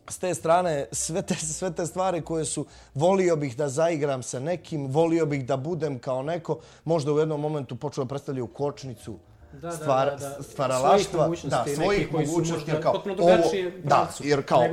s 0.10 0.18
te 0.18 0.34
strane 0.34 0.88
sve 0.91 1.22
te, 1.22 1.36
sve 1.36 1.72
te 1.72 1.86
stvari 1.86 2.22
koje 2.22 2.46
su 2.46 2.65
volio 2.94 3.36
bih 3.36 3.58
da 3.58 3.70
zaigram 3.70 4.24
sa 4.24 4.39
nekim, 4.39 4.88
volio 4.88 5.26
bih 5.26 5.46
da 5.46 5.58
budem 5.58 6.00
kao 6.00 6.24
neko, 6.24 6.60
možda 6.84 7.13
u 7.13 7.20
jednom 7.20 7.41
momentu 7.41 7.76
počeo 7.76 8.04
da 8.04 8.08
predstavljaju 8.08 8.48
kočnicu 8.48 9.18
da, 9.62 9.72
stvar, 9.72 10.10
da, 10.10 10.15
da, 10.15 10.36
da. 10.38 10.44
stvaralaštva, 10.44 11.30
da, 11.44 11.65
svojih 11.76 12.13
mogućnosti, 12.13 12.72
jer 12.72 12.84
kao, 12.84 12.94
ovo, 13.20 13.44
da, 13.84 14.10
jer 14.24 14.46
kao, 14.46 14.63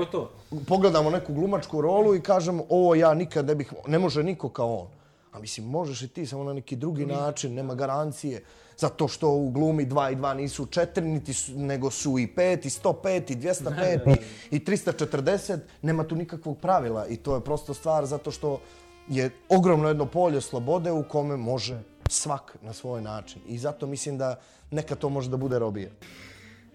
pogledamo 0.69 1.11
neku 1.11 1.35
glumačku 1.35 1.81
rolu 1.81 2.15
i 2.15 2.23
kažemo, 2.23 2.65
ovo 2.69 2.95
ja 2.95 3.15
nikad 3.15 3.47
ne 3.47 3.55
bih, 3.55 3.73
ne 3.87 3.99
može 3.99 4.23
niko 4.23 4.49
kao 4.49 4.77
on. 4.77 5.02
A 5.33 5.39
mislim, 5.39 5.67
možeš 5.67 6.03
i 6.03 6.09
ti 6.09 6.27
samo 6.27 6.45
na 6.45 6.53
neki 6.53 6.77
drugi 6.77 7.07
način, 7.07 7.55
nema 7.55 7.75
garancije. 7.75 8.43
Zato 8.77 9.09
što 9.09 9.31
u 9.31 9.51
glumi 9.51 9.87
2 9.87 10.13
i 10.13 10.17
2 10.17 10.35
nisu 10.35 10.67
4, 10.67 11.01
niti 11.01 11.33
su, 11.33 11.53
nego 11.59 11.91
su 11.91 12.19
i 12.19 12.27
5, 12.37 12.67
i 12.67 12.71
105, 12.71 13.33
i 13.33 13.37
205, 13.37 14.17
i, 14.51 14.57
i 14.57 14.61
340. 14.61 15.59
Nema 15.83 16.05
tu 16.05 16.17
nikakvog 16.17 16.59
pravila 16.59 17.07
i 17.07 17.17
to 17.17 17.35
je 17.35 17.41
prosto 17.41 17.75
stvar 17.75 18.07
zato 18.07 18.31
što 18.31 18.61
je 19.09 19.31
ogromno 19.49 19.89
jedno 19.89 20.07
polje 20.07 20.41
slobode 20.41 20.93
u 20.93 21.05
kome 21.09 21.37
može 21.37 21.81
svak 22.09 22.57
na 22.63 22.73
svoj 22.73 23.03
način. 23.03 23.43
I 23.47 23.59
zato 23.59 23.87
mislim 23.87 24.19
da 24.19 24.41
neka 24.71 24.95
to 24.95 25.09
može 25.09 25.31
da 25.31 25.37
bude 25.37 25.59
robije. 25.59 25.93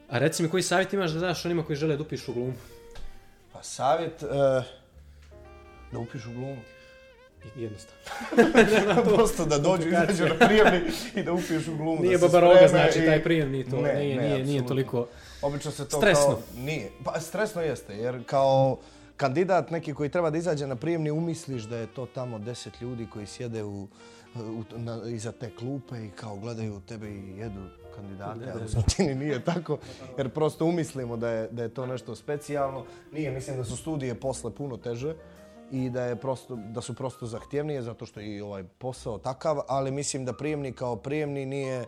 A 0.10 0.18
reci 0.18 0.44
mi 0.44 0.50
koji 0.50 0.64
savjet 0.64 0.94
imaš 0.94 1.12
da 1.12 1.20
daš 1.20 1.46
onima 1.46 1.64
koji 1.64 1.76
žele 1.76 1.98
da 1.98 2.04
upišu 2.04 2.34
glumu? 2.34 2.54
Pa 3.54 3.64
savjet 3.64 4.24
uh, 4.24 4.30
da 5.92 6.00
upišu 6.00 6.32
glumu 6.32 6.58
jednostavno. 7.56 8.02
Prosto 9.16 9.46
da 9.46 9.58
dođu, 9.58 9.88
izađu 9.88 10.26
na 10.26 10.48
prijemni 10.48 10.82
i 11.16 11.24
da 11.24 11.34
upiješ 11.34 11.68
u 11.68 11.78
glumu. 11.78 12.02
Nije 12.02 12.18
baba 12.18 12.40
roga, 12.40 12.68
znači 12.68 13.00
i... 13.00 13.06
taj 13.06 13.24
prijem 13.24 13.52
nije, 13.52 13.70
to, 13.70 13.82
ne, 13.82 13.94
nije, 13.94 14.16
ne, 14.16 14.30
nije, 14.30 14.44
nije 14.44 14.66
toliko 14.66 15.08
Obično 15.42 15.72
se 15.72 15.88
to 15.88 15.98
stresno. 15.98 16.26
Kao, 16.26 16.40
nije. 16.56 16.92
Pa 17.04 17.20
stresno 17.20 17.62
jeste, 17.62 17.94
jer 17.94 18.24
kao 18.26 18.78
kandidat 19.18 19.72
neki 19.72 19.94
koji 19.94 20.10
treba 20.10 20.30
da 20.30 20.38
izađe 20.38 20.68
na 20.68 20.76
prijemni, 20.76 21.12
umisliš 21.12 21.64
da 21.64 21.78
je 21.78 21.88
to 21.88 22.06
tamo 22.06 22.40
deset 22.40 22.82
ljudi 22.82 23.08
koji 23.14 23.26
sjede 23.26 23.64
u, 23.64 23.88
u, 24.36 24.64
na, 24.76 25.02
iza 25.10 25.32
te 25.32 25.50
klupe 25.56 26.06
i 26.06 26.10
kao 26.10 26.36
gledaju 26.36 26.82
tebe 26.88 27.10
i 27.10 27.38
jedu 27.38 27.62
kandidate, 27.96 28.52
ali 28.54 28.66
u 28.66 28.70
suštini 28.70 29.16
nije 29.16 29.44
tako, 29.44 29.78
jer 30.18 30.30
prosto 30.30 30.66
umislimo 30.66 31.18
da 31.18 31.30
je, 31.30 31.48
da 31.52 31.64
je 31.64 31.70
to 31.70 31.86
nešto 31.86 32.16
specijalno. 32.16 32.86
Nije, 33.12 33.32
mislim 33.32 33.58
da 33.58 33.64
su 33.64 33.78
studije 33.78 34.16
posle 34.16 34.52
puno 34.52 34.78
teže 34.78 35.16
i 35.72 35.90
da 35.90 36.04
je 36.04 36.16
prosto 36.16 36.56
da 36.56 36.82
su 36.82 36.94
prosto 36.94 37.26
zahtjevnije 37.26 37.82
zato 37.82 38.06
što 38.06 38.20
je 38.20 38.36
i 38.36 38.42
ovaj 38.42 38.64
posao 38.64 39.18
takav, 39.18 39.60
ali 39.68 39.92
mislim 39.92 40.26
da 40.26 40.34
prijemni 40.34 40.74
kao 40.74 40.96
prijemni 40.96 41.46
nije 41.46 41.86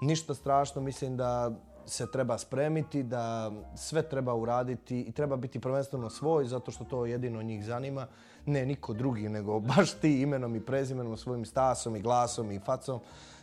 ništa 0.00 0.34
strašno, 0.34 0.82
mislim 0.82 1.16
da 1.16 1.50
se 1.86 2.10
treba 2.10 2.38
spremiti, 2.38 3.02
da 3.02 3.52
sve 3.76 4.02
treba 4.02 4.34
uraditi 4.34 5.00
i 5.00 5.12
treba 5.12 5.36
biti 5.36 5.60
prvenstveno 5.60 6.10
svoj 6.10 6.44
zato 6.44 6.70
što 6.70 6.84
to 6.84 7.06
jedino 7.06 7.42
njih 7.42 7.64
zanima. 7.64 8.06
Ne 8.46 8.66
niko 8.66 8.92
drugi, 8.92 9.28
nego 9.28 9.60
baš 9.76 9.92
ti 9.92 10.22
imenom 10.22 10.56
i 10.56 10.60
prezimenom, 10.60 11.16
svojim 11.16 11.44
stasom 11.44 11.96
i 11.96 12.00
glasom 12.00 12.50
i 12.50 12.60
facom. 12.60 13.00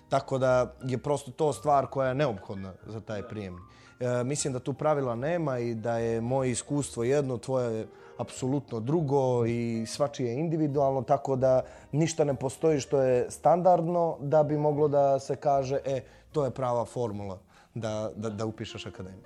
Tako 0.10 0.38
da 0.38 0.73
je 0.84 0.97
prosto 0.97 1.32
to 1.32 1.54
stvar 1.54 1.88
koja 1.88 2.10
je 2.10 2.15
neophodna 2.15 2.73
za 2.86 3.00
taj 3.00 3.28
prijemni. 3.28 3.62
E, 3.99 4.23
mislim 4.23 4.53
da 4.53 4.60
tu 4.60 4.73
pravila 4.73 5.15
nema 5.15 5.60
i 5.60 5.75
da 5.75 5.97
je 5.97 6.21
moje 6.21 6.51
iskustvo 6.51 7.03
jedno, 7.03 7.38
tvoje 7.38 7.77
je 7.77 7.88
apsolutno 8.17 8.79
drugo 8.79 9.45
i 9.45 9.86
svačije 9.88 10.29
je 10.29 10.39
individualno, 10.39 11.01
tako 11.01 11.36
da 11.36 11.62
ništa 11.91 12.23
ne 12.23 12.36
postoji 12.36 12.79
što 12.79 13.01
je 13.01 13.31
standardno 13.31 14.17
da 14.21 14.43
bi 14.43 14.57
moglo 14.57 14.88
da 14.88 15.19
se 15.19 15.36
kaže 15.36 15.79
e, 15.86 16.01
to 16.31 16.45
je 16.45 16.51
prava 16.51 16.86
formula 16.86 17.39
da, 17.73 18.12
da, 18.15 18.29
da 18.29 18.45
upišeš 18.45 18.86
akademiju. 18.86 19.23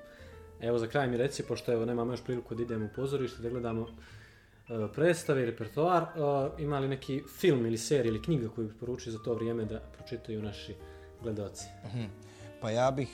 Evo 0.62 0.78
za 0.78 0.88
kraj 0.88 1.08
mi 1.08 1.18
reci, 1.18 1.44
pošto 1.44 1.74
evo 1.74 1.86
nemamo 1.86 2.14
još 2.14 2.24
priliku 2.24 2.56
da 2.56 2.64
idemo 2.64 2.86
u 2.86 2.90
pozorište, 2.96 3.42
da 3.42 3.50
gledamo 3.50 3.82
uh, 3.82 3.88
predstave, 4.94 5.46
repertoar, 5.46 6.04
uh, 6.04 6.60
ima 6.60 6.80
li 6.80 6.88
neki 6.88 7.24
film 7.40 7.66
ili 7.66 7.78
serija 7.78 8.10
ili 8.10 8.22
knjiga 8.22 8.50
koju 8.50 8.68
bi 8.68 8.74
poručio 8.74 9.12
za 9.12 9.20
to 9.20 9.34
vrijeme 9.34 9.66
da 9.66 9.80
pročitaju 9.98 10.42
naši 10.42 10.76
gledalci? 11.24 11.66
-huh. 11.96 12.08
Pa 12.62 12.72
ja 12.72 12.92
bih, 12.92 13.10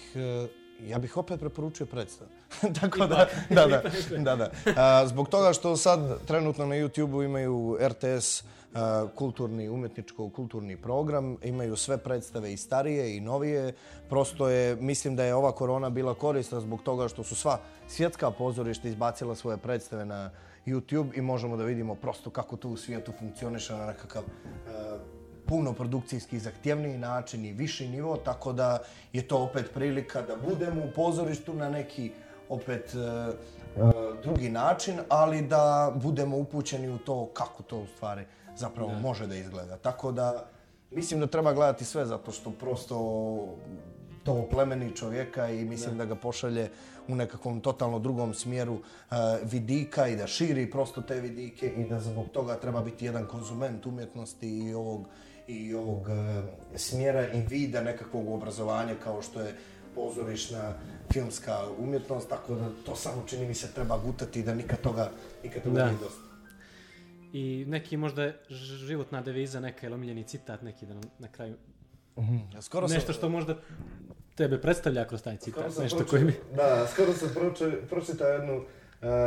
ja 0.85 0.99
bih 0.99 1.17
opet 1.17 1.39
preporučio 1.39 1.85
predstav. 1.85 2.27
Tako 2.81 3.07
da, 3.07 3.27
da, 3.49 3.67
da, 3.67 3.81
da, 4.25 4.35
da. 4.35 4.49
Uh, 4.65 5.09
zbog 5.09 5.29
toga 5.29 5.53
što 5.53 5.77
sad 5.77 6.25
trenutno 6.25 6.65
na 6.65 6.75
YouTube-u 6.75 7.23
imaju 7.23 7.77
RTS 7.81 8.41
uh, 8.41 9.09
kulturni, 9.15 9.69
umetničko-kulturni 9.69 10.77
program. 10.77 11.37
Imaju 11.43 11.75
sve 11.75 11.97
predstave 11.97 12.53
i 12.53 12.57
starije 12.57 13.17
i 13.17 13.19
novije. 13.19 13.73
Prosto 14.09 14.49
je, 14.49 14.75
mislim 14.75 15.15
da 15.15 15.23
je 15.23 15.35
ova 15.35 15.51
korona 15.51 15.89
bila 15.89 16.13
korisna 16.13 16.59
zbog 16.59 16.81
toga 16.81 17.07
što 17.07 17.23
su 17.23 17.35
sva 17.35 17.59
svjetska 17.87 18.31
pozorišta 18.31 18.87
izbacila 18.87 19.35
svoje 19.35 19.57
predstave 19.57 20.05
na 20.05 20.29
YouTube 20.65 21.17
i 21.17 21.21
možemo 21.21 21.57
da 21.57 21.63
vidimo 21.63 21.95
prosto 21.95 22.29
kako 22.29 22.57
to 22.57 22.69
u 22.69 22.77
svijetu 22.77 23.11
funkcioniše 23.19 23.73
na 23.73 23.85
nekakav 23.85 24.23
puno 25.47 25.73
produkcijski 25.73 26.39
zahtjevniji 26.39 26.97
način 26.97 27.45
i 27.45 27.53
viši 27.53 27.87
nivo, 27.87 28.17
tako 28.17 28.53
da 28.53 28.79
je 29.13 29.27
to 29.27 29.37
opet 29.37 29.71
prilika 29.73 30.21
da 30.21 30.35
budemo 30.35 30.83
u 30.83 30.91
pozorištu 30.95 31.53
na 31.53 31.69
neki 31.69 32.11
opet 32.49 32.95
drugi 34.23 34.49
način, 34.49 34.99
ali 35.09 35.41
da 35.41 35.93
budemo 35.95 36.37
upućeni 36.37 36.89
u 36.89 36.97
to 36.97 37.29
kako 37.33 37.63
to 37.63 37.77
u 37.77 37.87
stvari 37.87 38.25
zapravo 38.55 38.93
može 38.93 39.27
da 39.27 39.35
izgleda. 39.35 39.77
Tako 39.77 40.11
da 40.11 40.45
mislim 40.91 41.19
da 41.19 41.27
treba 41.27 41.53
gledati 41.53 41.85
sve 41.85 42.05
zato 42.05 42.31
što 42.31 42.51
prosto 42.51 42.97
to 44.23 44.47
plemeni 44.51 44.95
čovjeka 44.95 45.49
i 45.49 45.65
mislim 45.65 45.97
da, 45.97 46.05
da 46.05 46.13
ga 46.13 46.21
pošalje 46.21 46.69
u 47.07 47.15
nekakvom 47.15 47.61
totalno 47.61 47.99
drugom 47.99 48.33
smjeru 48.33 48.73
uh, 48.73 48.81
vidika 49.43 50.07
i 50.07 50.15
da 50.15 50.27
širi 50.27 50.71
prosto 50.71 51.01
te 51.01 51.19
vidike 51.19 51.67
i 51.67 51.83
da 51.89 51.99
zbog 51.99 52.27
toga 52.33 52.55
treba 52.55 52.81
biti 52.81 53.05
jedan 53.05 53.27
konzument 53.27 53.85
umjetnosti 53.85 54.49
i 54.49 54.73
ovog 54.73 55.07
i 55.47 55.73
ovog 55.73 56.01
uh, 56.01 56.43
smjera 56.75 57.27
i 57.33 57.41
vida 57.41 57.81
nekakvog 57.81 58.29
obrazovanja 58.29 58.95
kao 59.03 59.21
što 59.21 59.41
je 59.41 59.55
pozorišna 59.95 60.73
filmska 61.13 61.57
umjetnost, 61.79 62.29
tako 62.29 62.55
da 62.55 62.69
to 62.85 62.95
samo 62.95 63.23
čini 63.27 63.45
mi 63.47 63.53
se 63.53 63.73
treba 63.73 63.97
gutati 63.97 64.43
da 64.43 64.55
nikad 64.55 64.81
toga, 64.81 65.11
nikad 65.43 65.63
toga 65.63 65.75
da. 65.75 65.85
nije 65.85 65.99
dosta 65.99 66.27
i 67.33 67.65
neki 67.67 67.97
možda 67.97 68.31
životna 68.87 69.21
deviza, 69.21 69.59
neka 69.59 69.85
ili 69.85 69.95
omiljeni 69.95 70.23
citat 70.23 70.61
neki 70.61 70.85
da 70.85 70.93
nam 70.93 71.03
na 71.19 71.27
kraju 71.27 71.55
mm 72.17 72.61
skoro 72.61 72.87
nešto 72.87 73.13
što 73.13 73.29
možda 73.29 73.57
tebe 74.35 74.61
predstavlja 74.61 75.05
kroz 75.07 75.23
taj 75.23 75.37
citat, 75.37 75.77
nešto 75.79 76.05
koji 76.09 76.23
mi... 76.23 76.33
Da, 76.55 76.87
skoro 76.87 77.13
sam 77.13 77.29
pročitao 77.89 78.27
jednu 78.27 78.57
uh, 78.57 78.65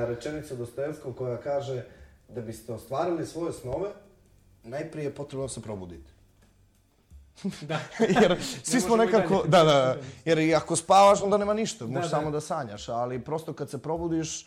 rečenicu 0.08 0.56
Dostojevskog 0.56 1.16
koja 1.16 1.36
kaže 1.36 1.84
da 2.28 2.40
biste 2.40 2.72
ostvarili 2.72 3.26
svoje 3.26 3.52
snove, 3.52 3.90
najprije 4.62 5.04
je 5.04 5.14
potrebno 5.14 5.48
se 5.48 5.62
probuditi. 5.62 6.10
da. 7.70 7.80
jer 8.22 8.36
svi 8.62 8.80
smo 8.80 8.96
nekako, 8.96 9.44
da, 9.46 9.64
da, 9.64 9.96
jer 10.24 10.56
ako 10.56 10.76
spavaš 10.76 11.22
onda 11.22 11.38
nema 11.38 11.54
ništa, 11.54 11.86
možeš 11.86 12.10
samo 12.10 12.30
da 12.30 12.40
sanjaš, 12.40 12.88
ali 12.88 13.24
prosto 13.24 13.52
kad 13.52 13.70
se 13.70 13.78
probudiš, 13.78 14.46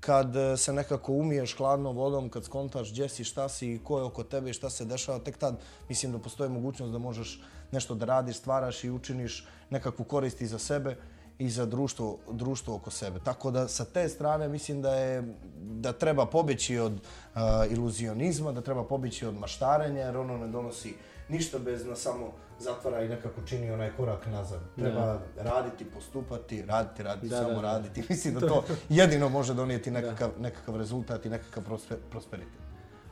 kad 0.00 0.36
e, 0.36 0.56
se 0.56 0.72
nekako 0.72 1.12
umiješ 1.12 1.56
hladnom 1.56 1.96
vodom, 1.96 2.28
kad 2.28 2.44
skontaš 2.44 2.90
gdje 2.90 3.08
si, 3.08 3.24
šta 3.24 3.48
si, 3.48 3.80
ko 3.84 3.98
je 3.98 4.04
oko 4.04 4.24
tebe 4.24 4.50
i 4.50 4.52
šta 4.52 4.70
se 4.70 4.84
dešava, 4.84 5.18
tek 5.18 5.38
tad 5.38 5.60
mislim 5.88 6.12
da 6.12 6.18
postoji 6.18 6.50
mogućnost 6.50 6.92
da 6.92 6.98
možeš 6.98 7.40
nešto 7.72 7.94
da 7.94 8.06
radiš, 8.06 8.36
stvaraš 8.36 8.84
i 8.84 8.90
učiniš 8.90 9.46
nekakvu 9.70 10.04
korist 10.04 10.40
i 10.40 10.46
za 10.46 10.58
sebe 10.58 10.96
i 11.38 11.50
za 11.50 11.66
društvo, 11.66 12.18
društvo 12.30 12.74
oko 12.74 12.90
sebe. 12.90 13.18
Tako 13.24 13.50
da 13.50 13.68
sa 13.68 13.84
te 13.84 14.08
strane 14.08 14.48
mislim 14.48 14.82
da 14.82 14.94
je 14.94 15.34
da 15.62 15.92
treba 15.92 16.26
pobjeći 16.26 16.78
od 16.78 16.92
uh, 16.92 17.40
iluzionizma, 17.70 18.52
da 18.52 18.60
treba 18.60 18.84
pobjeći 18.84 19.26
od 19.26 19.38
maštarenja 19.38 20.00
jer 20.00 20.16
ono 20.16 20.36
ne 20.36 20.48
donosi 20.48 20.94
ništa 21.28 21.58
bez 21.58 21.86
na 21.86 21.96
samo 21.96 22.32
zatvara 22.58 23.02
i 23.02 23.08
nekako 23.08 23.40
čini 23.46 23.70
onaj 23.70 23.90
korak 23.96 24.26
nazad. 24.26 24.60
Treba 24.76 25.20
da. 25.36 25.42
raditi, 25.42 25.84
postupati, 25.84 26.62
raditi, 26.62 27.02
raditi, 27.02 27.28
da, 27.28 27.36
samo 27.36 27.48
da, 27.48 27.54
da. 27.54 27.60
raditi. 27.60 28.02
Mislim 28.10 28.34
da 28.34 28.48
to 28.48 28.64
jedino 28.88 29.28
može 29.28 29.54
donijeti 29.54 29.90
nekakav, 29.90 30.30
nekakav 30.40 30.76
rezultat 30.76 31.26
i 31.26 31.30
nekakav 31.30 31.62
prosperitet. 32.10 32.62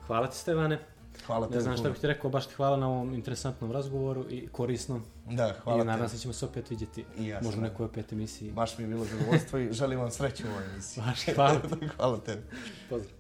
Hvala 0.07 0.27
ti 0.27 0.37
Stevane. 0.37 0.79
Hvala 1.27 1.49
ne 1.49 1.61
znam 1.61 1.77
šta 1.77 1.91
bih 1.91 1.99
ti 1.99 2.07
rekao, 2.07 2.31
baš 2.31 2.47
ti 2.47 2.55
hvala 2.55 2.77
na 2.77 2.89
ovom 2.89 3.15
interesantnom 3.15 3.73
razgovoru 3.73 4.25
i 4.31 4.49
korisnom. 4.53 5.03
Da, 5.27 5.55
hvala 5.65 5.83
I 5.83 5.87
nadam 5.87 6.09
se 6.09 6.19
ćemo 6.19 6.35
se 6.35 6.45
opet 6.45 6.71
vidjeti 6.71 7.05
ja 7.19 7.41
možda 7.43 7.61
u 7.61 7.63
nekoj 7.63 7.87
opet 7.87 8.13
emisiji. 8.13 8.51
Baš 8.51 8.79
mi 8.79 8.85
je 8.85 8.89
bilo 8.89 9.05
zadovoljstvo 9.05 9.59
i 9.59 9.73
želim 9.73 9.99
vam 9.99 10.11
sreću 10.11 10.47
u 10.47 10.51
ovoj 10.51 10.65
emisiji. 10.65 11.05
Baš, 11.07 11.35
hvala 11.35 11.61
hvala 11.97 12.19
tebi. 12.21 12.43
Pozdrav. 12.89 13.20